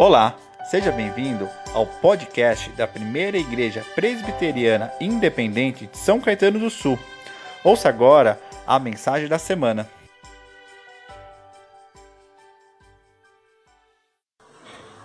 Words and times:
Olá, 0.00 0.34
seja 0.64 0.90
bem-vindo 0.90 1.46
ao 1.74 1.84
podcast 1.84 2.70
da 2.70 2.86
primeira 2.86 3.36
igreja 3.36 3.84
presbiteriana 3.94 4.90
independente 4.98 5.86
de 5.86 5.98
São 5.98 6.18
Caetano 6.18 6.58
do 6.58 6.70
Sul. 6.70 6.98
Ouça 7.62 7.90
agora 7.90 8.40
a 8.66 8.78
mensagem 8.78 9.28
da 9.28 9.38
semana. 9.38 9.86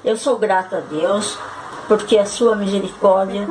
Eu 0.02 0.16
sou 0.16 0.40
grata 0.40 0.78
a 0.78 0.80
Deus 0.80 1.38
porque 1.90 2.18
a 2.18 2.26
sua 2.26 2.56
misericórdia 2.56 3.46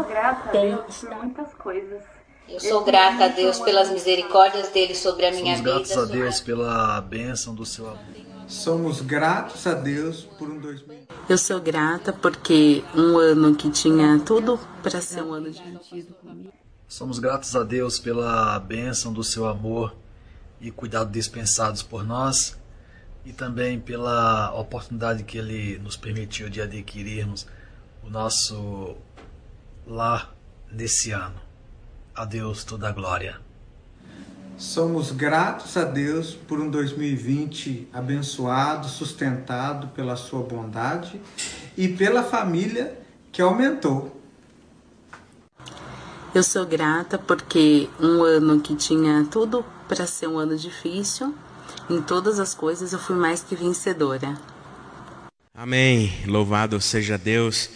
tem 0.51 0.79
muitas 1.15 1.53
coisas. 1.59 2.03
Eu 2.49 2.59
sou 2.59 2.85
grata 2.85 3.27
a 3.27 3.29
Deus 3.29 3.61
pelas 3.61 3.91
misericórdias 3.91 4.71
dele 4.71 4.95
sobre 4.95 5.27
a 5.27 5.31
minha 5.31 5.59
Somos 5.59 5.59
vida. 5.59 5.71
gratos 5.75 5.99
a 5.99 6.05
Deus 6.07 6.41
pela 6.41 7.03
bênção 7.03 7.55
do 7.55 7.67
seu 7.67 7.87
amor. 7.87 8.24
Somos 8.47 9.01
gratos 9.01 9.67
a 9.67 9.75
Deus 9.75 10.25
por 10.39 10.49
um 10.49 10.61
2000. 10.61 11.07
Eu 11.29 11.39
sou 11.39 11.61
grata 11.61 12.13
porque 12.13 12.85
um 12.95 13.17
ano 13.19 13.55
que 13.55 13.71
tinha 13.71 14.19
tudo 14.21 14.59
para 14.83 15.01
ser 15.01 15.23
um 15.23 15.33
ano 15.33 15.51
divertido 15.51 16.15
comigo. 16.15 16.53
Somos 16.87 17.19
gratos 17.19 17.57
a 17.57 17.63
Deus 17.63 17.99
pela 17.99 18.59
bênção 18.59 19.13
do 19.13 19.25
seu 19.25 19.47
amor 19.47 19.97
e 20.61 20.71
cuidado 20.71 21.11
dispensados 21.11 21.83
por 21.83 22.05
nós 22.05 22.59
e 23.25 23.33
também 23.33 23.81
pela 23.81 24.53
oportunidade 24.55 25.25
que 25.25 25.39
ele 25.39 25.79
nos 25.79 25.97
permitiu 25.97 26.51
de 26.51 26.61
adquirirmos 26.61 27.47
o 28.03 28.11
nosso 28.11 28.97
lar 29.87 30.35
nesse 30.71 31.11
ano. 31.11 31.41
A 32.15 32.25
Deus 32.25 32.63
toda 32.65 32.89
a 32.89 32.93
glória. 32.93 33.44
Somos 34.57 35.11
gratos 35.11 35.77
a 35.77 35.85
Deus 35.85 36.35
por 36.35 36.61
um 36.61 36.71
2020 36.71 37.89
abençoado, 37.93 38.89
sustentado 38.89 39.89
pela 39.89 40.15
sua 40.17 40.43
bondade 40.43 41.21
e 41.77 41.89
pela 41.89 42.23
família 42.23 42.97
que 43.33 43.43
aumentou. 43.43 44.21
Eu 46.33 46.43
sou 46.43 46.65
grata 46.65 47.19
porque 47.19 47.89
um 48.01 48.23
ano 48.23 48.61
que 48.61 48.77
tinha 48.77 49.27
tudo 49.31 49.65
para 49.89 50.07
ser 50.07 50.29
um 50.29 50.39
ano 50.39 50.57
difícil, 50.57 51.35
em 51.91 52.01
todas 52.01 52.39
as 52.39 52.55
coisas 52.55 52.93
eu 52.93 52.99
fui 52.99 53.17
mais 53.17 53.43
que 53.43 53.57
vencedora. 53.57 54.37
Amém. 55.53 56.13
Louvado 56.27 56.81
seja 56.81 57.19
Deus 57.19 57.71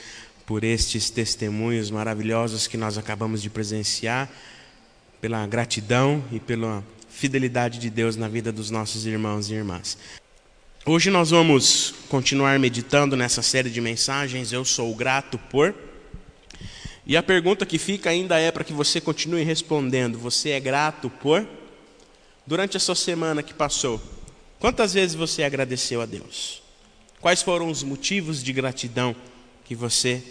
por 0.47 0.65
estes 0.65 1.11
testemunhos 1.11 1.91
maravilhosos 1.91 2.67
que 2.67 2.77
nós 2.77 2.97
acabamos 2.97 3.43
de 3.43 3.51
presenciar, 3.51 4.31
pela 5.21 5.47
gratidão 5.47 6.25
e 6.31 6.39
pela 6.39 6.85
fidelidade 7.09 7.79
de 7.79 7.91
Deus 7.91 8.17
na 8.17 8.29
vida 8.29 8.53
dos 8.53 8.71
nossos 8.71 9.07
irmãos 9.07 9.51
e 9.51 9.55
irmãs. 9.55 9.99
Hoje 10.87 11.11
nós 11.11 11.31
vamos 11.31 11.95
continuar 12.09 12.59
meditando 12.59 13.17
nessa 13.17 13.43
série 13.43 13.69
de 13.69 13.81
mensagens. 13.81 14.53
Eu 14.53 14.65
sou 14.65 14.95
grato 14.95 15.37
por. 15.37 15.75
E 17.05 17.17
a 17.17 17.23
pergunta 17.23 17.67
que 17.67 17.79
fica 17.79 18.11
ainda 18.11 18.39
é 18.39 18.51
para 18.51 18.65
que 18.65 18.73
você 18.73 19.01
continue 19.01 19.43
respondendo: 19.43 20.19
Você 20.19 20.51
é 20.51 20.61
grato 20.61 21.11
por? 21.11 21.47
Durante 22.47 22.77
a 22.77 22.81
sua 22.81 22.95
semana 22.95 23.43
que 23.43 23.53
passou, 23.53 24.01
quantas 24.59 24.95
vezes 24.95 25.15
você 25.15 25.43
agradeceu 25.43 26.01
a 26.01 26.07
Deus? 26.07 26.63
Quais 27.21 27.43
foram 27.43 27.69
os 27.69 27.83
motivos 27.83 28.43
de 28.43 28.53
gratidão 28.53 29.15
que 29.65 29.75
você 29.75 30.23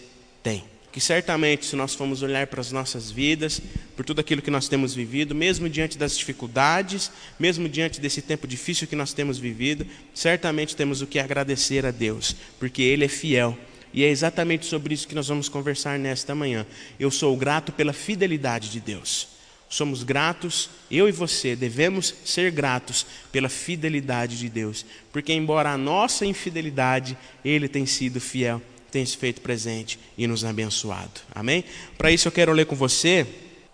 tem? 0.42 0.64
Que 0.92 1.02
certamente, 1.02 1.66
se 1.66 1.76
nós 1.76 1.94
formos 1.94 2.24
olhar 2.24 2.48
para 2.48 2.62
as 2.62 2.72
nossas 2.72 3.12
vidas, 3.12 3.62
por 3.96 4.06
tudo 4.06 4.20
aquilo 4.22 4.42
que 4.42 4.50
nós 4.50 4.68
temos 4.68 4.94
vivido, 4.94 5.36
mesmo 5.36 5.70
diante 5.70 5.98
das 5.98 6.18
dificuldades, 6.18 7.12
mesmo 7.40 7.70
diante 7.70 8.02
desse 8.02 8.22
tempo 8.22 8.48
difícil 8.48 8.88
que 8.88 8.96
nós 8.96 9.14
temos 9.14 9.38
vivido, 9.38 9.86
certamente 10.14 10.76
temos 10.76 11.02
o 11.02 11.08
que 11.08 11.20
agradecer 11.20 11.86
a 11.86 11.92
Deus, 11.92 12.36
porque 12.60 12.82
Ele 12.82 13.06
é 13.06 13.10
fiel. 13.10 13.58
E 13.94 14.04
é 14.04 14.10
exatamente 14.10 14.66
sobre 14.66 14.94
isso 14.94 15.08
que 15.08 15.16
nós 15.16 15.28
vamos 15.28 15.50
conversar 15.50 15.98
nesta 15.98 16.36
manhã. 16.36 16.66
Eu 17.00 17.10
sou 17.10 17.36
grato 17.38 17.72
pela 17.72 17.94
fidelidade 17.94 18.70
de 18.70 18.80
Deus. 18.80 19.38
Somos 19.70 20.04
gratos, 20.04 20.70
eu 20.90 21.10
e 21.10 21.12
você 21.12 21.56
devemos 21.56 22.14
ser 22.24 22.52
gratos 22.52 23.06
pela 23.32 23.50
fidelidade 23.50 24.38
de 24.38 24.48
Deus, 24.48 24.86
porque 25.12 25.34
embora 25.34 25.72
a 25.72 25.78
nossa 25.78 26.26
infidelidade, 26.26 27.18
Ele 27.44 27.68
tem 27.68 27.86
sido 27.86 28.22
fiel, 28.22 28.62
tem 28.92 29.06
se 29.06 29.18
feito 29.18 29.42
presente 29.42 30.00
e 30.18 30.28
nos 30.28 30.44
abençoado. 30.44 31.22
Amém? 31.34 31.64
Para 31.98 32.12
isso 32.12 32.28
eu 32.28 32.32
quero 32.32 32.54
ler 32.54 32.66
com 32.66 32.76
você 32.76 33.26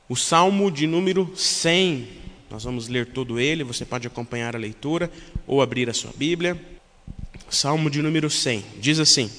o 0.10 0.16
Salmo 0.16 0.70
de 0.70 0.86
número 0.88 1.32
100. 1.36 2.08
Nós 2.50 2.64
vamos 2.64 2.88
ler 2.88 3.08
todo 3.08 3.40
ele, 3.40 3.64
você 3.64 3.86
pode 3.86 4.06
acompanhar 4.06 4.56
a 4.56 4.60
leitura 4.60 5.12
ou 5.48 5.62
abrir 5.62 5.90
a 5.90 5.94
sua 5.94 6.12
Bíblia. 6.16 6.60
Salmo 7.50 7.90
de 7.90 8.02
número 8.02 8.30
100. 8.30 8.64
Diz 8.80 9.00
assim: 9.00 9.30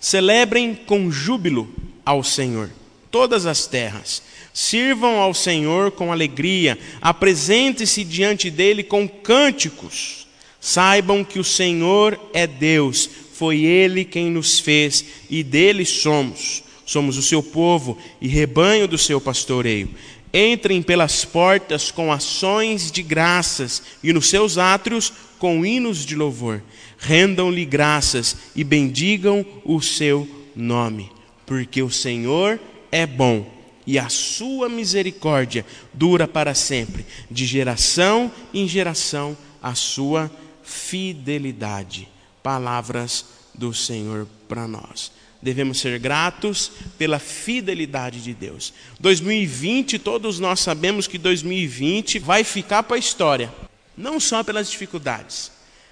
Celebrem 0.00 0.74
com 0.74 1.10
júbilo 1.10 1.72
ao 2.04 2.22
Senhor 2.22 2.70
todas 3.16 3.46
as 3.46 3.66
terras. 3.66 4.22
Sirvam 4.52 5.18
ao 5.20 5.32
Senhor 5.32 5.90
com 5.90 6.12
alegria, 6.12 6.78
apresente-se 7.00 8.04
diante 8.04 8.50
dele 8.50 8.82
com 8.82 9.08
cânticos. 9.08 10.26
Saibam 10.60 11.24
que 11.24 11.38
o 11.38 11.44
Senhor 11.44 12.18
é 12.34 12.46
Deus, 12.46 13.08
foi 13.36 13.64
ele 13.64 14.04
quem 14.04 14.30
nos 14.30 14.58
fez 14.58 15.04
e 15.28 15.42
dele 15.42 15.84
somos. 15.84 16.62
Somos 16.86 17.18
o 17.18 17.22
seu 17.22 17.42
povo 17.42 17.98
e 18.20 18.28
rebanho 18.28 18.88
do 18.88 18.96
seu 18.96 19.20
pastoreio. 19.20 19.90
Entrem 20.32 20.80
pelas 20.80 21.24
portas 21.24 21.90
com 21.90 22.12
ações 22.12 22.90
de 22.90 23.02
graças 23.02 23.82
e 24.02 24.12
nos 24.12 24.28
seus 24.28 24.56
átrios 24.56 25.12
com 25.38 25.66
hinos 25.66 26.06
de 26.06 26.14
louvor. 26.14 26.62
Rendam-lhe 26.98 27.64
graças 27.64 28.36
e 28.54 28.64
bendigam 28.64 29.44
o 29.64 29.82
seu 29.82 30.26
nome, 30.54 31.10
porque 31.44 31.82
o 31.82 31.90
Senhor 31.90 32.58
é 32.90 33.06
bom 33.06 33.50
e 33.86 33.98
a 33.98 34.08
sua 34.08 34.68
misericórdia 34.68 35.64
dura 35.92 36.26
para 36.26 36.54
sempre, 36.54 37.04
de 37.30 37.44
geração 37.44 38.32
em 38.54 38.66
geração, 38.66 39.36
a 39.62 39.74
sua 39.74 40.30
fidelidade. 40.62 42.15
Palavras 42.46 43.24
do 43.52 43.74
Senhor 43.74 44.24
para 44.46 44.68
nós. 44.68 45.10
Devemos 45.42 45.80
ser 45.80 45.98
gratos 45.98 46.70
pela 46.96 47.18
fidelidade 47.18 48.22
de 48.22 48.32
Deus. 48.32 48.72
2020, 49.00 49.98
todos 49.98 50.38
nós 50.38 50.60
sabemos 50.60 51.08
que 51.08 51.18
2020 51.18 52.20
vai 52.20 52.44
ficar 52.44 52.84
para 52.84 52.94
a 52.94 53.00
história, 53.00 53.52
não 53.96 54.20
só 54.20 54.44
pelas 54.44 54.70
dificuldades, 54.70 55.50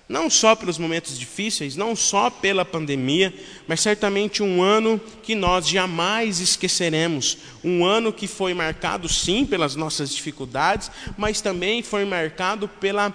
não 0.08 0.30
só 0.30 0.54
pelos 0.54 0.78
momentos 0.78 1.18
difíceis, 1.18 1.74
não 1.74 1.96
só 1.96 2.30
pela 2.30 2.64
pandemia, 2.64 3.34
mas 3.66 3.80
certamente 3.80 4.40
um 4.40 4.62
ano 4.62 5.00
que 5.24 5.34
nós 5.34 5.68
jamais 5.68 6.38
esqueceremos. 6.38 7.36
Um 7.64 7.84
ano 7.84 8.12
que 8.12 8.28
foi 8.28 8.54
marcado, 8.54 9.08
sim, 9.08 9.44
pelas 9.44 9.74
nossas 9.74 10.08
dificuldades, 10.08 10.88
mas 11.18 11.40
também 11.40 11.82
foi 11.82 12.04
marcado 12.04 12.68
pelos 12.68 13.12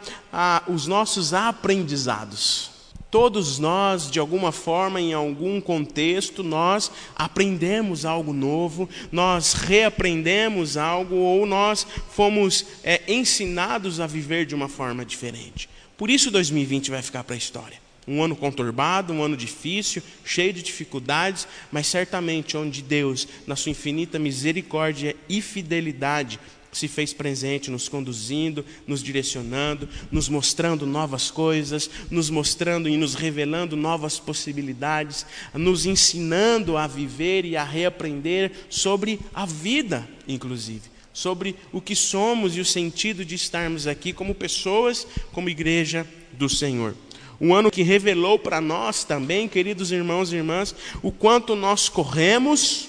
os 0.68 0.88
nossos 0.88 1.34
aprendizados. 1.34 2.69
Todos 3.12 3.58
nós, 3.58 4.10
de 4.10 4.20
alguma 4.20 4.52
forma, 4.52 5.02
em 5.02 5.14
algum 5.14 5.60
contexto, 5.60 6.44
nós 6.44 6.92
aprendemos 7.16 8.06
algo 8.06 8.32
novo, 8.32 8.88
nós 9.12 9.54
reaprendemos 9.54 10.78
algo 10.78 11.16
ou 11.16 11.46
nós 11.48 11.88
fomos 12.12 12.66
é, 12.84 13.02
ensinados 13.08 14.00
a 14.00 14.06
viver 14.06 14.46
de 14.46 14.54
uma 14.54 14.68
forma 14.68 15.04
diferente. 15.04 15.68
Por 15.98 16.10
isso 16.10 16.30
2020 16.30 16.92
vai 16.92 17.02
ficar 17.02 17.24
para 17.24 17.34
a 17.34 17.38
história. 17.38 17.80
Um 18.08 18.24
ano 18.24 18.36
conturbado, 18.36 19.12
um 19.12 19.24
ano 19.24 19.36
difícil, 19.36 20.04
cheio 20.24 20.54
de 20.54 20.62
dificuldades, 20.62 21.48
mas 21.72 21.88
certamente 21.88 22.56
onde 22.58 22.82
Deus, 22.82 23.28
na 23.46 23.56
sua 23.56 23.72
infinita 23.72 24.18
misericórdia 24.18 25.16
e 25.28 25.42
fidelidade, 25.42 26.40
se 26.72 26.88
fez 26.88 27.14
presente, 27.14 27.72
nos 27.72 27.90
conduzindo, 27.90 28.66
nos 28.86 29.02
direcionando, 29.02 29.88
nos 30.12 30.30
mostrando 30.30 30.86
novas 30.86 31.32
coisas, 31.32 31.90
nos 32.10 32.30
mostrando 32.30 32.88
e 32.88 32.98
nos 32.98 33.16
revelando 33.16 33.76
novas 33.76 34.20
possibilidades, 34.20 35.26
nos 35.54 35.86
ensinando 35.86 36.78
a 36.78 36.88
viver 36.88 37.46
e 37.46 37.58
a 37.58 37.64
reaprender 37.64 38.52
sobre 38.70 39.20
a 39.34 39.46
vida, 39.46 40.08
inclusive 40.28 40.90
sobre 41.12 41.56
o 41.74 41.82
que 41.82 41.96
somos 41.96 42.56
e 42.56 42.62
o 42.62 42.66
sentido 42.66 43.26
de 43.26 43.36
estarmos 43.36 43.88
aqui 43.88 44.14
como 44.14 44.34
pessoas, 44.34 45.06
como 45.34 45.50
igreja 45.50 46.08
do 46.34 46.48
Senhor. 46.48 46.96
Um 47.42 47.54
ano 47.54 47.72
que 47.72 47.84
revelou 47.84 48.38
para 48.38 48.60
nós 48.60 49.04
também, 49.04 49.48
queridos 49.48 49.92
irmãos 49.92 50.32
e 50.32 50.36
irmãs, 50.36 50.76
o 51.02 51.12
quanto 51.12 51.56
nós 51.56 51.88
corremos 51.88 52.89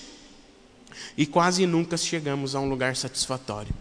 e 1.17 1.27
quase 1.27 1.67
nunca 1.67 1.97
chegamos 1.97 2.55
a 2.55 2.61
um 2.61 2.69
lugar 2.69 2.97
satisfatório. 2.97 3.73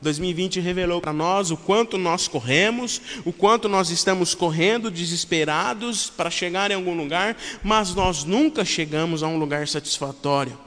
2020 0.00 0.58
revelou 0.58 1.00
para 1.00 1.12
nós 1.12 1.50
o 1.50 1.56
quanto 1.56 1.96
nós 1.96 2.26
corremos, 2.26 3.00
o 3.24 3.32
quanto 3.32 3.68
nós 3.68 3.90
estamos 3.90 4.34
correndo 4.34 4.90
desesperados 4.90 6.10
para 6.10 6.30
chegar 6.30 6.70
em 6.70 6.74
algum 6.74 6.96
lugar, 6.96 7.36
mas 7.62 7.94
nós 7.94 8.24
nunca 8.24 8.64
chegamos 8.64 9.22
a 9.22 9.28
um 9.28 9.38
lugar 9.38 9.68
satisfatório 9.68 10.58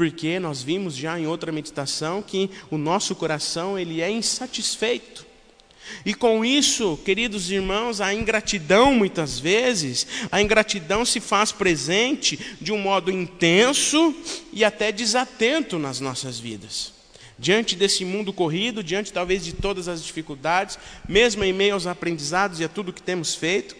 porque 0.00 0.40
nós 0.40 0.62
vimos 0.62 0.96
já 0.96 1.20
em 1.20 1.26
outra 1.26 1.52
meditação 1.52 2.22
que 2.22 2.48
o 2.70 2.78
nosso 2.78 3.14
coração 3.14 3.78
ele 3.78 4.00
é 4.00 4.10
insatisfeito. 4.10 5.26
E 6.04 6.14
com 6.14 6.44
isso, 6.44 6.98
queridos 7.04 7.50
irmãos, 7.50 8.00
a 8.00 8.12
ingratidão 8.14 8.94
muitas 8.94 9.38
vezes, 9.38 10.06
a 10.30 10.40
ingratidão 10.40 11.04
se 11.04 11.20
faz 11.20 11.52
presente 11.52 12.38
de 12.60 12.72
um 12.72 12.78
modo 12.78 13.10
intenso 13.10 14.14
e 14.52 14.64
até 14.64 14.90
desatento 14.90 15.78
nas 15.78 16.00
nossas 16.00 16.38
vidas. 16.38 16.92
Diante 17.38 17.74
desse 17.74 18.04
mundo 18.04 18.32
corrido, 18.32 18.84
diante 18.84 19.12
talvez 19.12 19.44
de 19.44 19.54
todas 19.54 19.88
as 19.88 20.04
dificuldades, 20.04 20.78
mesmo 21.08 21.42
em 21.42 21.52
meio 21.52 21.74
aos 21.74 21.86
aprendizados 21.86 22.60
e 22.60 22.64
a 22.64 22.68
tudo 22.68 22.92
que 22.92 23.02
temos 23.02 23.34
feito, 23.34 23.74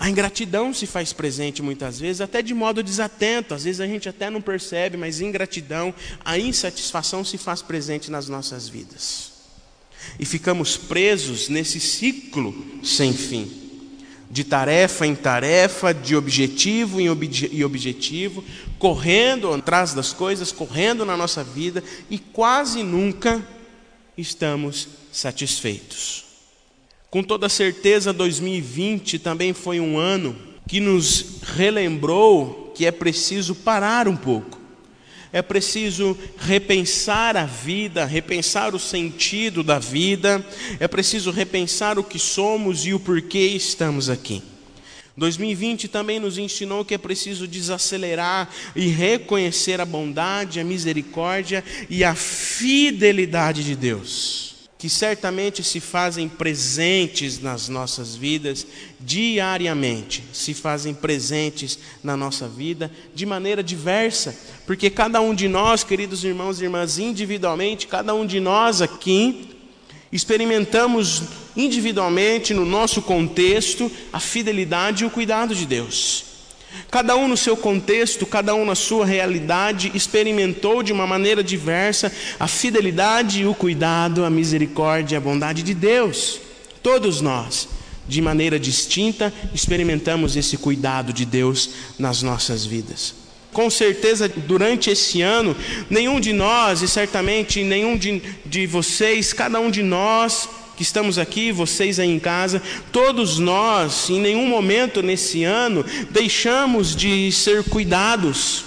a 0.00 0.08
ingratidão 0.08 0.72
se 0.72 0.86
faz 0.86 1.12
presente 1.12 1.60
muitas 1.62 2.00
vezes, 2.00 2.22
até 2.22 2.40
de 2.40 2.54
modo 2.54 2.82
desatento, 2.82 3.52
às 3.52 3.64
vezes 3.64 3.82
a 3.82 3.86
gente 3.86 4.08
até 4.08 4.30
não 4.30 4.40
percebe, 4.40 4.96
mas 4.96 5.20
ingratidão, 5.20 5.94
a 6.24 6.38
insatisfação 6.38 7.22
se 7.22 7.36
faz 7.36 7.60
presente 7.60 8.10
nas 8.10 8.26
nossas 8.26 8.66
vidas. 8.66 9.39
E 10.18 10.24
ficamos 10.24 10.76
presos 10.76 11.48
nesse 11.48 11.80
ciclo 11.80 12.54
sem 12.82 13.12
fim, 13.12 13.50
de 14.30 14.44
tarefa 14.44 15.06
em 15.06 15.14
tarefa, 15.14 15.92
de 15.92 16.14
objetivo 16.14 17.00
em 17.00 17.08
obje 17.08 17.64
objetivo, 17.64 18.44
correndo 18.78 19.52
atrás 19.52 19.94
das 19.94 20.12
coisas, 20.12 20.52
correndo 20.52 21.04
na 21.04 21.16
nossa 21.16 21.42
vida 21.42 21.82
e 22.08 22.18
quase 22.18 22.82
nunca 22.82 23.42
estamos 24.16 24.88
satisfeitos. 25.10 26.24
Com 27.10 27.22
toda 27.24 27.48
certeza, 27.48 28.12
2020 28.12 29.18
também 29.18 29.52
foi 29.52 29.80
um 29.80 29.98
ano 29.98 30.36
que 30.68 30.78
nos 30.78 31.40
relembrou 31.56 32.72
que 32.76 32.86
é 32.86 32.92
preciso 32.92 33.54
parar 33.54 34.06
um 34.06 34.14
pouco 34.14 34.59
é 35.32 35.42
preciso 35.42 36.16
repensar 36.38 37.36
a 37.36 37.44
vida, 37.44 38.04
repensar 38.04 38.74
o 38.74 38.78
sentido 38.78 39.62
da 39.62 39.78
vida, 39.78 40.44
é 40.78 40.88
preciso 40.88 41.30
repensar 41.30 41.98
o 41.98 42.04
que 42.04 42.18
somos 42.18 42.84
e 42.84 42.92
o 42.92 43.00
porquê 43.00 43.46
estamos 43.46 44.10
aqui. 44.10 44.42
2020 45.16 45.88
também 45.88 46.18
nos 46.18 46.38
ensinou 46.38 46.84
que 46.84 46.94
é 46.94 46.98
preciso 46.98 47.46
desacelerar 47.46 48.48
e 48.74 48.86
reconhecer 48.88 49.80
a 49.80 49.84
bondade, 49.84 50.58
a 50.58 50.64
misericórdia 50.64 51.62
e 51.88 52.02
a 52.02 52.14
fidelidade 52.14 53.62
de 53.62 53.76
Deus 53.76 54.49
que 54.80 54.88
certamente 54.88 55.62
se 55.62 55.78
fazem 55.78 56.26
presentes 56.26 57.38
nas 57.38 57.68
nossas 57.68 58.16
vidas 58.16 58.66
diariamente, 58.98 60.24
se 60.32 60.54
fazem 60.54 60.94
presentes 60.94 61.78
na 62.02 62.16
nossa 62.16 62.48
vida 62.48 62.90
de 63.14 63.26
maneira 63.26 63.62
diversa, 63.62 64.34
porque 64.66 64.88
cada 64.88 65.20
um 65.20 65.34
de 65.34 65.48
nós, 65.48 65.84
queridos 65.84 66.24
irmãos 66.24 66.60
e 66.60 66.64
irmãs, 66.64 66.98
individualmente, 66.98 67.86
cada 67.86 68.14
um 68.14 68.24
de 68.24 68.40
nós 68.40 68.80
aqui, 68.80 69.50
experimentamos 70.10 71.24
individualmente, 71.54 72.54
no 72.54 72.64
nosso 72.64 73.02
contexto, 73.02 73.92
a 74.10 74.18
fidelidade 74.18 75.04
e 75.04 75.06
o 75.06 75.10
cuidado 75.10 75.54
de 75.54 75.66
Deus. 75.66 76.29
Cada 76.90 77.16
um 77.16 77.28
no 77.28 77.36
seu 77.36 77.56
contexto, 77.56 78.26
cada 78.26 78.54
um 78.54 78.64
na 78.64 78.74
sua 78.74 79.06
realidade, 79.06 79.92
experimentou 79.94 80.82
de 80.82 80.92
uma 80.92 81.06
maneira 81.06 81.42
diversa 81.42 82.12
a 82.38 82.48
fidelidade 82.48 83.46
o 83.46 83.54
cuidado, 83.54 84.24
a 84.24 84.30
misericórdia 84.30 85.18
a 85.18 85.20
bondade 85.20 85.62
de 85.62 85.74
Deus. 85.74 86.40
Todos 86.82 87.20
nós, 87.20 87.68
de 88.08 88.20
maneira 88.20 88.58
distinta, 88.58 89.32
experimentamos 89.54 90.36
esse 90.36 90.56
cuidado 90.56 91.12
de 91.12 91.24
Deus 91.24 91.70
nas 91.98 92.22
nossas 92.22 92.64
vidas. 92.64 93.14
Com 93.52 93.68
certeza, 93.68 94.28
durante 94.28 94.90
esse 94.90 95.22
ano, 95.22 95.56
nenhum 95.88 96.20
de 96.20 96.32
nós, 96.32 96.82
e 96.82 96.88
certamente 96.88 97.64
nenhum 97.64 97.96
de, 97.96 98.22
de 98.46 98.66
vocês, 98.66 99.32
cada 99.32 99.58
um 99.60 99.70
de 99.70 99.82
nós, 99.82 100.48
que 100.80 100.84
estamos 100.84 101.18
aqui, 101.18 101.52
vocês 101.52 101.98
aí 101.98 102.08
em 102.08 102.18
casa, 102.18 102.62
todos 102.90 103.38
nós, 103.38 104.08
em 104.08 104.18
nenhum 104.18 104.48
momento 104.48 105.02
nesse 105.02 105.44
ano, 105.44 105.84
deixamos 106.10 106.96
de 106.96 107.30
ser 107.32 107.64
cuidados, 107.64 108.64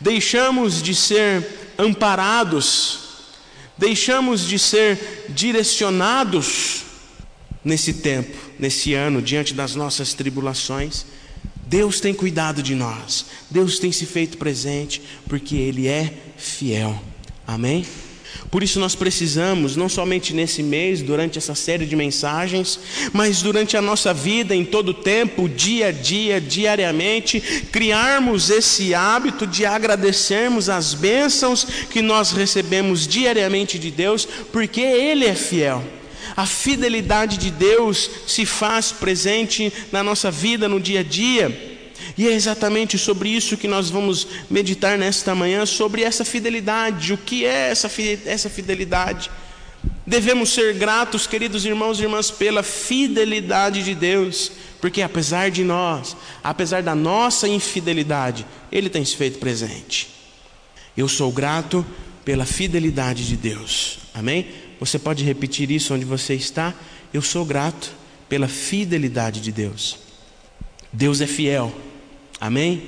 deixamos 0.00 0.82
de 0.82 0.94
ser 0.94 1.46
amparados, 1.76 3.00
deixamos 3.76 4.48
de 4.48 4.58
ser 4.58 5.26
direcionados 5.28 6.84
nesse 7.62 7.92
tempo, 7.92 8.34
nesse 8.58 8.94
ano, 8.94 9.20
diante 9.20 9.52
das 9.52 9.74
nossas 9.74 10.14
tribulações. 10.14 11.04
Deus 11.66 12.00
tem 12.00 12.14
cuidado 12.14 12.62
de 12.62 12.74
nós, 12.74 13.26
Deus 13.50 13.78
tem 13.78 13.92
se 13.92 14.06
feito 14.06 14.38
presente, 14.38 15.02
porque 15.28 15.54
Ele 15.54 15.86
é 15.86 16.14
fiel. 16.38 16.98
Amém? 17.46 17.84
Por 18.50 18.62
isso 18.62 18.80
nós 18.80 18.94
precisamos, 18.94 19.76
não 19.76 19.88
somente 19.88 20.32
nesse 20.32 20.62
mês, 20.62 21.02
durante 21.02 21.38
essa 21.38 21.54
série 21.54 21.84
de 21.84 21.94
mensagens, 21.94 22.80
mas 23.12 23.42
durante 23.42 23.76
a 23.76 23.82
nossa 23.82 24.14
vida, 24.14 24.54
em 24.54 24.64
todo 24.64 24.90
o 24.90 24.94
tempo, 24.94 25.48
dia 25.48 25.88
a 25.88 25.90
dia, 25.90 26.40
diariamente, 26.40 27.40
criarmos 27.70 28.48
esse 28.48 28.94
hábito 28.94 29.46
de 29.46 29.66
agradecermos 29.66 30.68
as 30.68 30.94
bênçãos 30.94 31.66
que 31.90 32.00
nós 32.00 32.32
recebemos 32.32 33.06
diariamente 33.06 33.78
de 33.78 33.90
Deus, 33.90 34.26
porque 34.50 34.80
Ele 34.80 35.26
é 35.26 35.34
fiel. 35.34 35.84
A 36.36 36.46
fidelidade 36.46 37.36
de 37.36 37.50
Deus 37.50 38.10
se 38.26 38.46
faz 38.46 38.92
presente 38.92 39.72
na 39.90 40.02
nossa 40.02 40.30
vida, 40.30 40.68
no 40.68 40.80
dia 40.80 41.00
a 41.00 41.02
dia. 41.02 41.77
E 42.16 42.28
é 42.28 42.32
exatamente 42.32 42.98
sobre 42.98 43.28
isso 43.28 43.56
que 43.56 43.68
nós 43.68 43.90
vamos 43.90 44.26
meditar 44.50 44.98
nesta 44.98 45.34
manhã, 45.34 45.64
sobre 45.66 46.02
essa 46.02 46.24
fidelidade. 46.24 47.12
O 47.12 47.18
que 47.18 47.44
é 47.44 47.70
essa, 47.70 47.90
essa 48.26 48.48
fidelidade? 48.50 49.30
Devemos 50.06 50.50
ser 50.50 50.74
gratos, 50.74 51.26
queridos 51.26 51.64
irmãos 51.64 52.00
e 52.00 52.02
irmãs, 52.02 52.30
pela 52.30 52.62
fidelidade 52.62 53.82
de 53.82 53.94
Deus, 53.94 54.50
porque 54.80 55.02
apesar 55.02 55.50
de 55.50 55.62
nós, 55.62 56.16
apesar 56.42 56.82
da 56.82 56.94
nossa 56.94 57.46
infidelidade, 57.46 58.46
Ele 58.72 58.88
tem 58.88 59.04
se 59.04 59.16
feito 59.16 59.38
presente. 59.38 60.08
Eu 60.96 61.08
sou 61.08 61.30
grato 61.30 61.84
pela 62.24 62.44
fidelidade 62.44 63.26
de 63.26 63.36
Deus. 63.36 63.98
Amém? 64.14 64.48
Você 64.80 64.98
pode 64.98 65.24
repetir 65.24 65.70
isso 65.70 65.94
onde 65.94 66.04
você 66.04 66.34
está? 66.34 66.74
Eu 67.12 67.22
sou 67.22 67.44
grato 67.44 67.92
pela 68.28 68.48
fidelidade 68.48 69.40
de 69.40 69.52
Deus. 69.52 69.98
Deus 70.92 71.20
é 71.20 71.26
fiel. 71.26 71.72
Amém? 72.40 72.82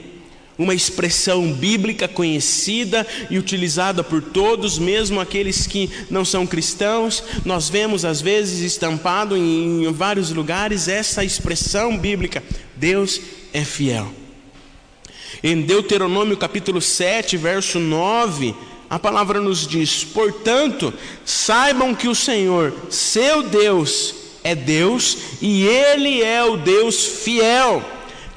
Uma 0.56 0.74
expressão 0.74 1.52
bíblica 1.52 2.06
conhecida 2.06 3.06
e 3.30 3.38
utilizada 3.38 4.04
por 4.04 4.20
todos, 4.20 4.78
mesmo 4.78 5.18
aqueles 5.18 5.66
que 5.66 5.90
não 6.10 6.24
são 6.24 6.46
cristãos. 6.46 7.24
Nós 7.44 7.68
vemos 7.68 8.04
às 8.04 8.20
vezes 8.20 8.60
estampado 8.60 9.36
em 9.36 9.90
vários 9.92 10.30
lugares 10.30 10.86
essa 10.86 11.24
expressão 11.24 11.96
bíblica: 11.96 12.42
Deus 12.76 13.20
é 13.52 13.64
fiel. 13.64 14.12
Em 15.42 15.62
Deuteronômio 15.62 16.36
capítulo 16.36 16.82
7, 16.82 17.38
verso 17.38 17.78
9, 17.78 18.54
a 18.90 18.98
palavra 18.98 19.40
nos 19.40 19.66
diz: 19.66 20.04
Portanto, 20.04 20.92
saibam 21.24 21.94
que 21.94 22.06
o 22.06 22.14
Senhor, 22.14 22.74
seu 22.90 23.42
Deus, 23.42 24.14
é 24.44 24.54
Deus 24.54 25.16
e 25.40 25.62
Ele 25.62 26.22
é 26.22 26.44
o 26.44 26.58
Deus 26.58 27.06
fiel 27.06 27.82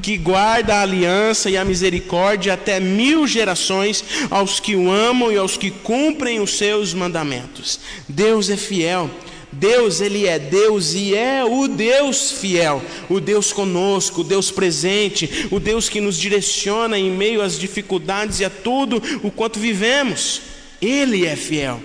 que 0.02 0.18
guarda 0.18 0.76
a 0.76 0.82
aliança 0.82 1.50
e 1.50 1.58
a 1.58 1.64
misericórdia 1.64 2.54
até 2.54 2.80
mil 2.80 3.28
gerações 3.28 4.04
aos 4.30 4.60
que 4.60 4.76
o 4.76 4.92
amam 4.92 5.32
e 5.32 5.38
aos 5.38 5.58
que 5.58 5.72
cumprem 5.72 6.40
os 6.40 6.58
seus 6.58 6.94
mandamentos. 6.94 7.80
Deus 8.08 8.50
é 8.50 8.58
fiel. 8.58 9.10
Deus, 9.54 10.02
Ele 10.02 10.26
é 10.26 10.40
Deus 10.40 10.94
e 10.94 11.14
é 11.14 11.44
o 11.46 11.68
Deus 11.68 12.32
fiel, 12.32 12.82
o 13.08 13.20
Deus 13.20 13.54
conosco, 13.54 14.22
o 14.22 14.24
Deus 14.24 14.50
presente, 14.50 15.48
o 15.52 15.60
Deus 15.60 15.88
que 15.88 16.02
nos 16.02 16.18
direciona 16.18 16.98
em 16.98 17.12
meio 17.12 17.42
às 17.42 17.60
dificuldades 17.60 18.40
e 18.40 18.46
a 18.46 18.50
tudo 18.50 19.02
o 19.22 19.30
quanto 19.30 19.60
vivemos. 19.60 20.42
Ele 20.82 21.26
é 21.26 21.36
fiel. 21.36 21.80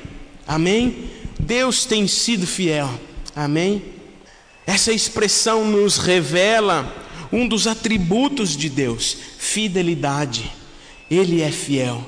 Amém? 0.47 1.11
Deus 1.39 1.85
tem 1.85 2.09
sido 2.09 2.47
fiel. 2.47 2.89
Amém? 3.37 3.83
Essa 4.67 4.93
expressão 4.93 5.65
nos 5.65 5.99
revela 5.99 6.98
um 7.33 7.47
dos 7.47 7.67
atributos 7.67 8.57
de 8.57 8.69
Deus, 8.69 9.17
fidelidade. 9.39 10.51
Ele 11.11 11.43
é 11.43 11.51
fiel. 11.51 12.07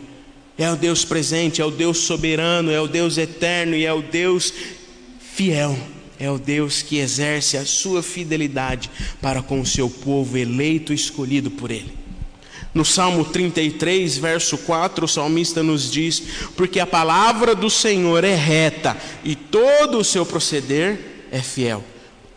É 0.58 0.70
o 0.70 0.76
Deus 0.76 1.04
presente, 1.04 1.62
é 1.62 1.64
o 1.64 1.70
Deus 1.70 1.98
soberano, 1.98 2.70
é 2.70 2.80
o 2.80 2.86
Deus 2.86 3.16
eterno 3.16 3.74
e 3.74 3.86
é 3.86 3.92
o 3.92 4.02
Deus 4.02 4.52
fiel. 5.18 5.78
É 6.18 6.30
o 6.30 6.38
Deus 6.38 6.82
que 6.82 6.98
exerce 6.98 7.56
a 7.56 7.64
sua 7.64 8.02
fidelidade 8.02 8.90
para 9.22 9.40
com 9.40 9.58
o 9.60 9.66
seu 9.66 9.88
povo 9.88 10.36
eleito 10.36 10.92
e 10.92 10.96
escolhido 10.96 11.50
por 11.50 11.70
ele. 11.70 11.94
No 12.74 12.84
Salmo 12.84 13.24
33, 13.24 14.18
verso 14.18 14.58
4, 14.58 15.04
o 15.04 15.08
salmista 15.08 15.62
nos 15.62 15.90
diz: 15.90 16.22
Porque 16.56 16.78
a 16.78 16.86
palavra 16.86 17.54
do 17.54 17.70
Senhor 17.70 18.22
é 18.22 18.34
reta 18.34 18.96
e 19.24 19.34
todo 19.34 19.98
o 19.98 20.04
seu 20.04 20.26
proceder 20.26 21.26
é 21.32 21.40
fiel. 21.40 21.82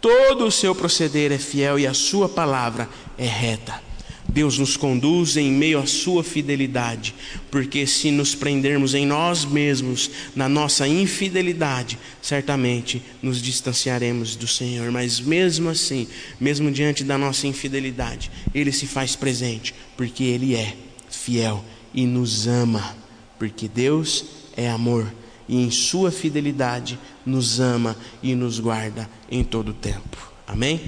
Todo 0.04 0.48
o 0.48 0.52
seu 0.52 0.76
proceder 0.76 1.32
é 1.32 1.38
fiel 1.38 1.80
e 1.80 1.88
a 1.88 1.94
sua 1.94 2.28
palavra 2.28 2.90
é 3.18 3.26
reta. 3.26 3.82
Deus 4.28 4.58
nos 4.58 4.76
conduz 4.76 5.38
em 5.38 5.50
meio 5.50 5.80
à 5.80 5.86
sua 5.86 6.22
fidelidade, 6.26 7.16
porque 7.50 7.88
se 7.88 8.12
nos 8.12 8.36
prendermos 8.36 8.94
em 8.94 9.06
nós 9.06 9.46
mesmos, 9.46 10.12
na 10.36 10.50
nossa 10.50 10.86
infidelidade, 10.86 11.98
certamente 12.22 13.02
nos 13.22 13.42
distanciaremos 13.42 14.36
do 14.36 14.46
Senhor, 14.46 14.92
mas 14.92 15.22
mesmo 15.22 15.70
assim, 15.70 16.06
mesmo 16.38 16.70
diante 16.70 17.06
da 17.06 17.18
nossa 17.18 17.48
infidelidade, 17.48 18.30
Ele 18.54 18.74
se 18.74 18.86
faz 18.86 19.16
presente, 19.16 19.74
porque 19.96 20.26
Ele 20.26 20.54
é 20.54 20.76
fiel 21.10 21.64
e 21.94 22.06
nos 22.06 22.46
ama, 22.46 22.94
porque 23.40 23.70
Deus 23.70 24.26
é 24.58 24.70
amor 24.70 25.10
e 25.48 25.62
em 25.62 25.72
Sua 25.72 26.12
fidelidade 26.12 27.00
nos 27.26 27.60
ama 27.60 27.96
e 28.22 28.36
nos 28.36 28.60
guarda 28.60 29.10
em 29.30 29.44
todo 29.44 29.70
o 29.70 29.74
tempo. 29.74 30.32
Amém? 30.48 30.82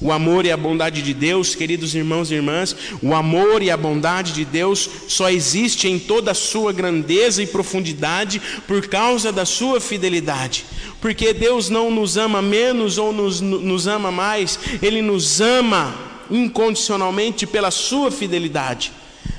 O 0.00 0.10
amor 0.10 0.44
e 0.44 0.50
a 0.50 0.56
bondade 0.56 1.00
de 1.00 1.14
Deus, 1.14 1.54
queridos 1.54 1.94
irmãos 1.94 2.30
e 2.30 2.34
irmãs, 2.34 2.76
o 3.00 3.14
amor 3.14 3.62
e 3.62 3.70
a 3.70 3.76
bondade 3.76 4.32
de 4.32 4.44
Deus 4.44 4.90
só 5.08 5.30
existe 5.30 5.88
em 5.88 5.98
toda 5.98 6.32
a 6.32 6.34
sua 6.34 6.72
grandeza 6.72 7.42
e 7.42 7.46
profundidade 7.46 8.42
por 8.66 8.88
causa 8.88 9.30
da 9.30 9.44
sua 9.44 9.80
fidelidade. 9.80 10.64
Porque 11.00 11.32
Deus 11.32 11.70
não 11.70 11.90
nos 11.90 12.16
ama 12.16 12.42
menos 12.42 12.98
ou 12.98 13.12
nos, 13.12 13.40
nos 13.40 13.86
ama 13.86 14.10
mais, 14.10 14.58
Ele 14.82 15.00
nos 15.00 15.40
ama 15.40 15.94
incondicionalmente 16.30 17.46
pela 17.46 17.70
sua 17.70 18.10
fidelidade. 18.10 18.92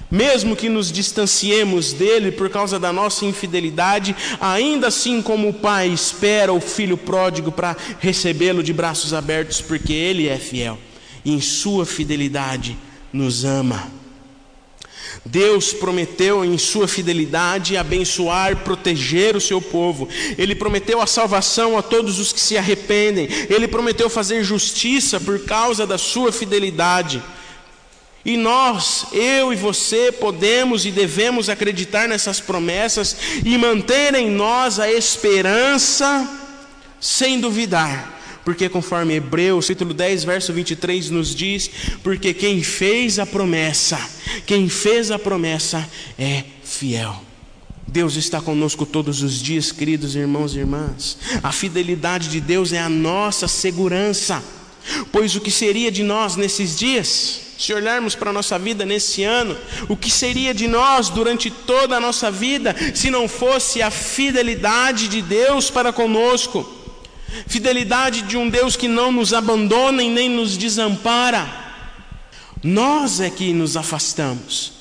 Mesmo 0.09 0.55
que 0.55 0.69
nos 0.69 0.91
distanciemos 0.91 1.91
dele 1.91 2.31
por 2.31 2.49
causa 2.49 2.79
da 2.79 2.93
nossa 2.93 3.25
infidelidade, 3.25 4.15
ainda 4.39 4.87
assim, 4.87 5.21
como 5.21 5.49
o 5.49 5.53
pai 5.53 5.89
espera 5.89 6.53
o 6.53 6.61
filho 6.61 6.97
pródigo 6.97 7.51
para 7.51 7.75
recebê-lo 7.99 8.63
de 8.63 8.71
braços 8.71 9.13
abertos, 9.13 9.61
porque 9.61 9.91
ele 9.91 10.27
é 10.27 10.37
fiel 10.37 10.79
e 11.25 11.33
em 11.33 11.41
sua 11.41 11.85
fidelidade 11.85 12.77
nos 13.11 13.43
ama. 13.43 13.91
Deus 15.25 15.73
prometeu 15.73 16.45
em 16.45 16.57
sua 16.57 16.87
fidelidade 16.87 17.75
abençoar, 17.75 18.55
proteger 18.63 19.35
o 19.35 19.41
seu 19.41 19.61
povo. 19.61 20.07
Ele 20.37 20.55
prometeu 20.55 21.01
a 21.01 21.07
salvação 21.07 21.77
a 21.77 21.81
todos 21.81 22.17
os 22.17 22.31
que 22.31 22.39
se 22.39 22.57
arrependem. 22.57 23.27
Ele 23.49 23.67
prometeu 23.67 24.09
fazer 24.09 24.41
justiça 24.43 25.19
por 25.19 25.43
causa 25.43 25.85
da 25.85 25.97
sua 25.97 26.31
fidelidade. 26.31 27.21
E 28.27 28.35
nós, 28.35 29.05
eu 29.13 29.53
e 29.53 29.55
você, 29.55 30.11
podemos 30.11 30.85
e 30.85 30.91
devemos 30.91 31.47
acreditar 31.47 32.09
nessas 32.09 32.41
promessas 32.41 33.15
e 33.45 33.57
manter 33.57 34.13
em 34.15 34.29
nós 34.29 34.81
a 34.81 34.91
esperança 34.91 36.29
sem 36.99 37.39
duvidar. 37.39 38.19
Porque 38.43 38.67
conforme 38.67 39.13
Hebreus, 39.15 39.67
capítulo 39.67 39.93
10, 39.93 40.25
verso 40.25 40.51
23 40.51 41.09
nos 41.09 41.33
diz, 41.33 41.71
porque 42.03 42.33
quem 42.33 42.61
fez 42.61 43.17
a 43.17 43.25
promessa, 43.25 43.97
quem 44.45 44.67
fez 44.67 45.09
a 45.09 45.17
promessa 45.17 45.89
é 46.19 46.43
fiel. 46.65 47.23
Deus 47.87 48.17
está 48.17 48.41
conosco 48.41 48.85
todos 48.85 49.21
os 49.21 49.41
dias, 49.41 49.71
queridos 49.71 50.17
irmãos 50.17 50.53
e 50.53 50.59
irmãs. 50.59 51.17
A 51.41 51.53
fidelidade 51.53 52.27
de 52.27 52.41
Deus 52.41 52.73
é 52.73 52.79
a 52.79 52.89
nossa 52.89 53.47
segurança. 53.47 54.43
Pois 55.13 55.33
o 55.33 55.39
que 55.39 55.49
seria 55.49 55.89
de 55.89 56.03
nós 56.03 56.35
nesses 56.35 56.77
dias? 56.77 57.46
Se 57.57 57.73
olharmos 57.73 58.13
para 58.13 58.29
a 58.29 58.33
nossa 58.33 58.59
vida 58.59 58.85
nesse 58.85 59.23
ano, 59.23 59.57
o 59.89 59.97
que 59.97 60.11
seria 60.11 60.53
de 60.53 60.67
nós 60.67 61.09
durante 61.09 61.49
toda 61.49 61.97
a 61.97 61.99
nossa 61.99 62.29
vida 62.29 62.75
se 62.93 63.09
não 63.09 63.27
fosse 63.27 63.81
a 63.81 63.89
fidelidade 63.89 65.07
de 65.07 65.21
Deus 65.21 65.69
para 65.69 65.91
conosco? 65.91 66.73
Fidelidade 67.47 68.21
de 68.21 68.37
um 68.37 68.49
Deus 68.49 68.75
que 68.75 68.87
não 68.87 69.11
nos 69.11 69.33
abandona 69.33 70.03
e 70.03 70.09
nem 70.09 70.29
nos 70.29 70.55
desampara. 70.55 71.47
Nós 72.63 73.19
é 73.19 73.29
que 73.29 73.51
nos 73.53 73.75
afastamos 73.75 74.76